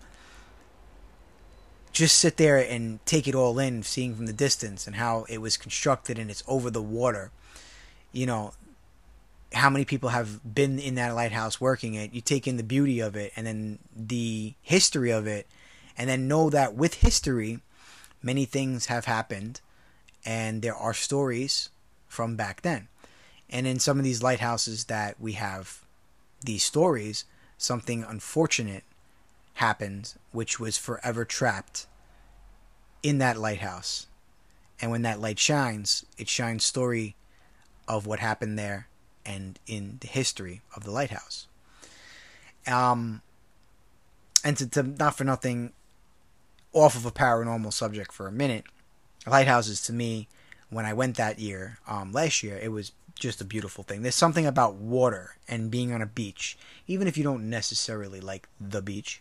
just 1.93 2.19
sit 2.19 2.39
there 2.39 2.59
and 2.59 3.05
take 3.07 3.29
it 3.29 3.35
all 3.35 3.59
in, 3.59 3.83
seeing 3.83 4.15
from 4.15 4.27
the 4.27 4.33
distance 4.33 4.87
and 4.87 4.97
how 4.97 5.27
it 5.29 5.41
was 5.41 5.57
constructed 5.57 6.19
and 6.19 6.31
it's 6.31 6.43
over 6.49 6.71
the 6.71 6.83
water, 6.83 7.31
you 8.13 8.27
know, 8.27 8.55
how 9.53 9.69
many 9.69 9.85
people 9.85 10.09
have 10.09 10.55
been 10.55 10.79
in 10.79 10.95
that 10.95 11.15
lighthouse 11.15 11.61
working 11.61 11.95
it. 11.95 12.15
You 12.15 12.23
take 12.23 12.49
in 12.49 12.57
the 12.57 12.63
beauty 12.63 13.01
of 13.01 13.15
it 13.15 13.33
and 13.37 13.47
then 13.47 13.79
the 13.95 14.55
history 14.63 15.11
of 15.11 15.27
it, 15.27 15.47
and 15.99 16.09
then 16.09 16.27
know 16.27 16.49
that 16.49 16.75
with 16.75 16.95
history, 16.95 17.61
many 18.23 18.47
things 18.47 18.87
have 18.87 19.05
happened 19.05 19.61
and 20.25 20.63
there 20.63 20.75
are 20.75 20.95
stories 20.95 21.69
from 22.09 22.37
back 22.37 22.63
then. 22.63 22.89
And 23.51 23.67
in 23.67 23.79
some 23.79 23.99
of 23.99 24.05
these 24.05 24.23
lighthouses 24.23 24.85
that 24.85 25.21
we 25.21 25.33
have 25.33 25.83
these 26.41 26.63
stories, 26.63 27.27
something 27.59 28.03
unfortunate 28.03 28.85
happened, 29.55 30.15
which 30.33 30.59
was 30.59 30.79
forever 30.79 31.25
trapped 31.25 31.87
in 33.03 33.19
that 33.19 33.37
lighthouse. 33.37 34.07
And 34.81 34.91
when 34.91 35.03
that 35.03 35.21
light 35.21 35.39
shines, 35.39 36.05
it 36.19 36.29
shines 36.29 36.65
story 36.65 37.15
of 37.87 38.07
what 38.07 38.19
happened 38.19 38.59
there 38.59 38.89
and 39.25 39.59
in 39.67 39.99
the 40.01 40.09
history 40.09 40.63
of 40.75 40.85
the 40.85 40.91
lighthouse. 40.91 41.47
Um, 42.67 43.23
and 44.45 44.57
to, 44.57 44.67
to 44.69 44.83
not 44.83 45.17
for 45.17 45.25
nothing, 45.25 45.73
off 46.73 46.97
of 46.97 47.05
a 47.05 47.11
paranormal 47.11 47.73
subject 47.73 48.13
for 48.13 48.27
a 48.27 48.33
minute, 48.33 48.65
lighthouses 49.27 49.83
to 49.83 49.93
me, 49.93 50.29
when 50.71 50.87
I 50.87 50.95
went 50.95 51.17
that 51.17 51.39
year, 51.39 51.79
um, 51.87 52.13
last 52.13 52.43
year, 52.43 52.59
it 52.61 52.73
was 52.73 52.93
just 53.15 53.41
a 53.41 53.45
beautiful 53.45 53.85
thing. 53.85 54.03
There's 54.03 54.15
something 54.15 54.47
about 54.47 54.75
water 54.75 55.37
and 55.47 55.71
being 55.71 55.93
on 55.93 56.03
a 56.03 56.07
beach, 56.07 56.57
even 56.87 57.07
if 57.07 57.17
you 57.17 57.23
don't 57.23 57.49
necessarily 57.49 58.21
like 58.21 58.49
the 58.59 58.83
beach. 58.83 59.21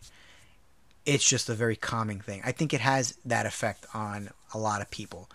It's 1.05 1.27
just 1.27 1.49
a 1.49 1.53
very 1.53 1.75
calming 1.75 2.19
thing. 2.21 2.41
I 2.45 2.51
think 2.51 2.73
it 2.73 2.81
has 2.81 3.17
that 3.25 3.45
effect 3.45 3.85
on 3.93 4.29
a 4.53 4.57
lot 4.57 4.81
of 4.81 4.91
people. 4.91 5.29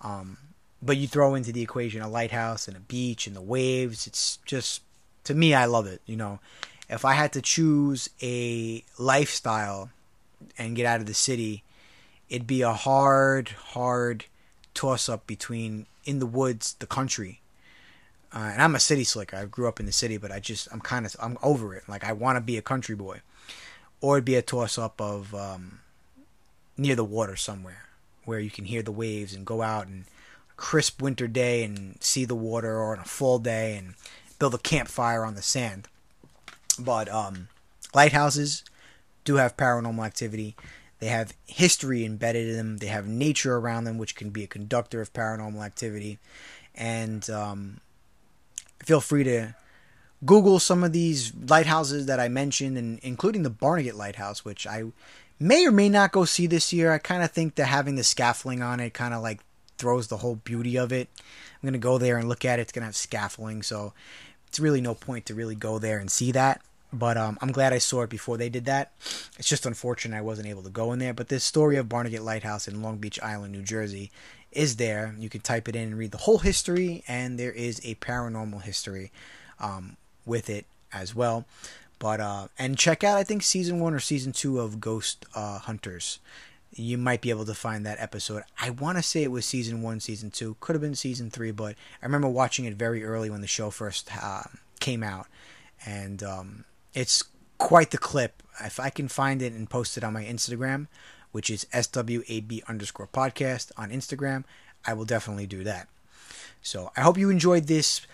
Um, 0.00 0.36
but 0.82 0.96
you 0.96 1.08
throw 1.08 1.34
into 1.34 1.52
the 1.52 1.62
equation 1.62 2.02
a 2.02 2.08
lighthouse 2.08 2.68
and 2.68 2.76
a 2.76 2.80
beach 2.80 3.26
and 3.26 3.34
the 3.34 3.40
waves. 3.40 4.06
It's 4.06 4.38
just 4.44 4.82
to 5.24 5.34
me, 5.34 5.54
I 5.54 5.64
love 5.64 5.86
it. 5.86 6.00
You 6.06 6.16
know, 6.16 6.40
if 6.88 7.04
I 7.04 7.14
had 7.14 7.32
to 7.32 7.42
choose 7.42 8.08
a 8.22 8.84
lifestyle 8.98 9.90
and 10.58 10.76
get 10.76 10.86
out 10.86 11.00
of 11.00 11.06
the 11.06 11.14
city, 11.14 11.62
it'd 12.28 12.46
be 12.46 12.62
a 12.62 12.72
hard, 12.72 13.48
hard 13.48 14.26
toss 14.74 15.08
up 15.08 15.26
between 15.26 15.86
in 16.04 16.18
the 16.18 16.26
woods, 16.26 16.74
the 16.78 16.86
country. 16.86 17.40
Uh, 18.32 18.50
and 18.52 18.62
I'm 18.62 18.74
a 18.74 18.80
city 18.80 19.04
slicker. 19.04 19.36
I 19.36 19.44
grew 19.46 19.66
up 19.66 19.80
in 19.80 19.86
the 19.86 19.92
city, 19.92 20.18
but 20.18 20.30
I 20.30 20.40
just 20.40 20.68
I'm 20.72 20.80
kind 20.80 21.06
of 21.06 21.16
I'm 21.20 21.38
over 21.42 21.74
it. 21.74 21.88
Like 21.88 22.04
I 22.04 22.12
want 22.12 22.36
to 22.36 22.40
be 22.40 22.58
a 22.58 22.62
country 22.62 22.94
boy, 22.94 23.20
or 24.00 24.16
it'd 24.16 24.24
be 24.24 24.34
a 24.34 24.42
toss 24.42 24.78
up 24.78 25.00
of 25.00 25.34
um, 25.34 25.80
near 26.76 26.94
the 26.94 27.04
water 27.04 27.36
somewhere 27.36 27.86
where 28.24 28.40
you 28.40 28.50
can 28.50 28.64
hear 28.64 28.82
the 28.82 28.92
waves 28.92 29.34
and 29.34 29.46
go 29.46 29.62
out 29.62 29.86
and 29.86 30.04
crisp 30.56 31.00
winter 31.00 31.28
day 31.28 31.62
and 31.62 31.96
see 32.00 32.24
the 32.24 32.34
water, 32.34 32.76
or 32.76 32.94
on 32.94 33.00
a 33.00 33.04
fall 33.04 33.38
day 33.38 33.76
and 33.76 33.94
build 34.38 34.54
a 34.54 34.58
campfire 34.58 35.24
on 35.24 35.34
the 35.34 35.42
sand. 35.42 35.88
But 36.78 37.08
um, 37.08 37.48
lighthouses 37.94 38.64
do 39.24 39.36
have 39.36 39.56
paranormal 39.56 40.04
activity. 40.04 40.56
They 40.98 41.06
have 41.06 41.34
history 41.46 42.04
embedded 42.04 42.48
in 42.48 42.56
them. 42.56 42.76
They 42.78 42.86
have 42.86 43.06
nature 43.06 43.56
around 43.56 43.84
them, 43.84 43.98
which 43.98 44.16
can 44.16 44.30
be 44.30 44.44
a 44.44 44.48
conductor 44.48 45.00
of 45.00 45.12
paranormal 45.12 45.64
activity. 45.64 46.18
And 46.74 47.28
um, 47.30 47.80
feel 48.82 49.00
free 49.00 49.24
to 49.24 49.54
Google 50.24 50.58
some 50.58 50.82
of 50.82 50.92
these 50.92 51.32
lighthouses 51.48 52.06
that 52.06 52.20
I 52.20 52.28
mentioned, 52.28 52.78
and 52.78 52.98
including 53.00 53.42
the 53.42 53.50
Barnegat 53.50 53.96
Lighthouse, 53.96 54.44
which 54.44 54.66
I 54.66 54.84
may 55.38 55.66
or 55.66 55.72
may 55.72 55.88
not 55.88 56.12
go 56.12 56.24
see 56.24 56.46
this 56.46 56.72
year. 56.72 56.92
I 56.92 56.98
kind 56.98 57.22
of 57.22 57.30
think 57.30 57.56
that 57.56 57.66
having 57.66 57.96
the 57.96 58.04
scaffolding 58.04 58.62
on 58.62 58.80
it 58.80 58.94
kind 58.94 59.14
of 59.14 59.22
like 59.22 59.40
throws 59.78 60.08
the 60.08 60.18
whole 60.18 60.36
beauty 60.36 60.76
of 60.76 60.92
it. 60.92 61.08
I'm 61.20 61.66
gonna 61.66 61.78
go 61.78 61.98
there 61.98 62.16
and 62.16 62.28
look 62.28 62.44
at 62.44 62.58
it. 62.58 62.62
It's 62.62 62.72
gonna 62.72 62.86
have 62.86 62.96
scaffolding, 62.96 63.62
so 63.62 63.92
it's 64.48 64.58
really 64.58 64.80
no 64.80 64.94
point 64.94 65.26
to 65.26 65.34
really 65.34 65.54
go 65.54 65.78
there 65.78 65.98
and 65.98 66.10
see 66.10 66.32
that. 66.32 66.62
But 66.92 67.18
um, 67.18 67.36
I'm 67.42 67.52
glad 67.52 67.72
I 67.72 67.78
saw 67.78 68.02
it 68.02 68.10
before 68.10 68.38
they 68.38 68.48
did 68.48 68.64
that. 68.66 68.92
It's 69.38 69.48
just 69.48 69.66
unfortunate 69.66 70.16
I 70.16 70.22
wasn't 70.22 70.48
able 70.48 70.62
to 70.62 70.70
go 70.70 70.92
in 70.92 70.98
there. 70.98 71.12
But 71.12 71.28
this 71.28 71.44
story 71.44 71.76
of 71.76 71.88
Barnegat 71.88 72.22
Lighthouse 72.22 72.68
in 72.68 72.80
Long 72.80 72.98
Beach 72.98 73.20
Island, 73.20 73.52
New 73.52 73.62
Jersey, 73.62 74.10
is 74.52 74.76
there. 74.76 75.14
You 75.18 75.28
can 75.28 75.40
type 75.42 75.68
it 75.68 75.76
in 75.76 75.88
and 75.88 75.98
read 75.98 76.12
the 76.12 76.18
whole 76.18 76.38
history, 76.38 77.04
and 77.06 77.38
there 77.38 77.52
is 77.52 77.80
a 77.84 77.96
paranormal 77.96 78.62
history 78.62 79.12
um, 79.58 79.96
with 80.26 80.50
it 80.50 80.66
as 80.92 81.14
well. 81.14 81.46
But 81.98 82.20
uh, 82.20 82.48
and 82.58 82.76
check 82.76 83.02
out 83.02 83.16
I 83.16 83.24
think 83.24 83.42
season 83.42 83.80
one 83.80 83.94
or 83.94 84.00
season 84.00 84.32
two 84.32 84.60
of 84.60 84.80
Ghost 84.80 85.24
uh, 85.34 85.60
Hunters. 85.60 86.18
You 86.74 86.98
might 86.98 87.22
be 87.22 87.30
able 87.30 87.46
to 87.46 87.54
find 87.54 87.86
that 87.86 88.00
episode. 88.00 88.42
I 88.60 88.68
want 88.68 88.98
to 88.98 89.02
say 89.02 89.22
it 89.22 89.30
was 89.30 89.46
season 89.46 89.80
one, 89.80 90.00
season 90.00 90.30
two. 90.30 90.56
Could 90.60 90.74
have 90.74 90.82
been 90.82 90.94
season 90.94 91.30
three, 91.30 91.50
but 91.50 91.74
I 92.02 92.04
remember 92.04 92.28
watching 92.28 92.66
it 92.66 92.74
very 92.74 93.02
early 93.02 93.30
when 93.30 93.40
the 93.40 93.46
show 93.46 93.70
first 93.70 94.10
uh, 94.22 94.42
came 94.78 95.02
out, 95.02 95.26
and 95.86 96.22
um, 96.22 96.64
it's 96.92 97.24
quite 97.56 97.92
the 97.92 97.98
clip. 97.98 98.42
If 98.62 98.78
I 98.78 98.90
can 98.90 99.08
find 99.08 99.40
it 99.40 99.54
and 99.54 99.70
post 99.70 99.96
it 99.96 100.04
on 100.04 100.12
my 100.12 100.24
Instagram, 100.24 100.88
which 101.32 101.48
is 101.48 101.66
swab 101.72 102.10
underscore 102.68 103.08
podcast 103.08 103.72
on 103.78 103.90
Instagram, 103.90 104.44
I 104.86 104.92
will 104.92 105.04
definitely 105.04 105.46
do 105.46 105.64
that. 105.64 105.88
So 106.62 106.90
I 106.96 107.02
hope 107.02 107.16
you 107.16 107.30
enjoyed 107.30 107.68
this 107.68 108.06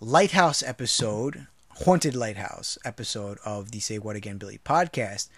lighthouse 0.00 0.62
episode 0.62 1.46
haunted 1.84 2.16
lighthouse 2.16 2.76
episode 2.84 3.38
of 3.44 3.70
the 3.70 3.78
Say 3.78 3.98
What 3.98 4.16
Again 4.16 4.36
Billy 4.36 4.58
podcast. 4.64 5.28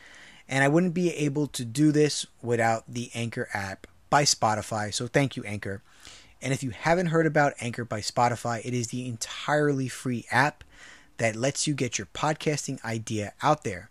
And 0.49 0.65
I 0.65 0.69
wouldn't 0.69 0.95
be 0.95 1.11
able 1.11 1.47
to 1.49 1.65
do 1.65 1.93
this 1.93 2.27
without 2.43 2.85
the 2.89 3.11
Anchor 3.15 3.49
app 3.53 3.87
by 4.09 4.23
Spotify. 4.25 4.93
So 4.93 5.07
thank 5.07 5.37
you, 5.37 5.45
Anchor. 5.45 5.83
And 6.41 6.53
if 6.55 6.63
you 6.63 6.71
haven't 6.71 7.09
heard 7.09 7.27
about 7.27 7.53
Anchor 7.61 7.85
by 7.85 8.01
Spotify, 8.01 8.65
it 8.65 8.73
is 8.73 8.89
the 8.89 9.07
entirely 9.07 9.89
free 9.89 10.25
app 10.31 10.65
that 11.19 11.37
lets 11.37 11.67
you 11.67 11.75
get 11.75 11.99
your 11.99 12.09
podcasting 12.15 12.83
idea 12.83 13.35
out 13.43 13.63
there. 13.63 13.91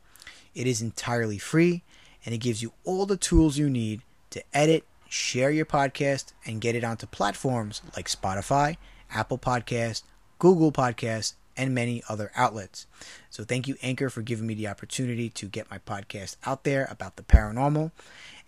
It 0.56 0.66
is 0.66 0.82
entirely 0.82 1.38
free 1.38 1.84
and 2.26 2.34
it 2.34 2.40
gives 2.40 2.64
you 2.64 2.74
all 2.84 3.06
the 3.06 3.16
tools 3.16 3.60
you 3.60 3.70
need 3.70 4.02
to 4.32 4.44
edit, 4.54 4.86
share 5.08 5.52
your 5.52 5.66
podcast, 5.66 6.34
and 6.46 6.60
get 6.62 6.76
it 6.76 6.84
onto 6.84 7.06
platforms 7.06 7.84
like 7.96 8.08
Spotify, 8.08 8.78
Apple 9.12 9.38
Podcast, 9.38 10.02
Google 10.40 10.72
Podcast, 10.72 11.34
and 11.60 11.76
many 11.76 12.02
other 12.08 12.32
outlets. 12.36 12.88
So 13.30 13.44
thank 13.44 13.68
you, 13.68 13.76
Anchor, 13.84 14.10
for 14.10 14.22
giving 14.22 14.48
me 14.48 14.54
the 14.54 14.70
opportunity 14.70 15.30
to 15.32 15.46
get 15.46 15.70
my 15.70 15.78
podcast 15.78 16.38
out 16.46 16.64
there 16.64 16.88
about 16.90 17.18
the 17.18 17.24
paranormal. 17.24 17.92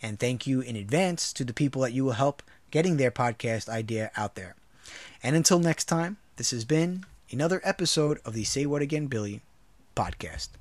And 0.02 0.18
thank 0.18 0.48
you 0.48 0.62
in 0.62 0.78
advance 0.78 1.34
to 1.34 1.44
the 1.44 1.54
people 1.54 1.82
that 1.82 1.92
you 1.94 2.06
will 2.06 2.14
help 2.14 2.42
getting 2.72 2.96
their 2.96 3.12
podcast 3.12 3.68
idea 3.68 4.12
out 4.16 4.36
there. 4.36 4.56
And 5.22 5.36
until 5.36 5.60
next 5.60 5.86
time, 5.86 6.18
this 6.38 6.52
has 6.52 6.64
been 6.64 7.06
another 7.30 7.62
episode 7.66 8.20
of 8.26 8.34
the 8.34 8.46
Say 8.46 8.66
What 8.66 8.82
Again 8.82 9.08
Billy 9.08 9.42
podcast. 9.96 10.61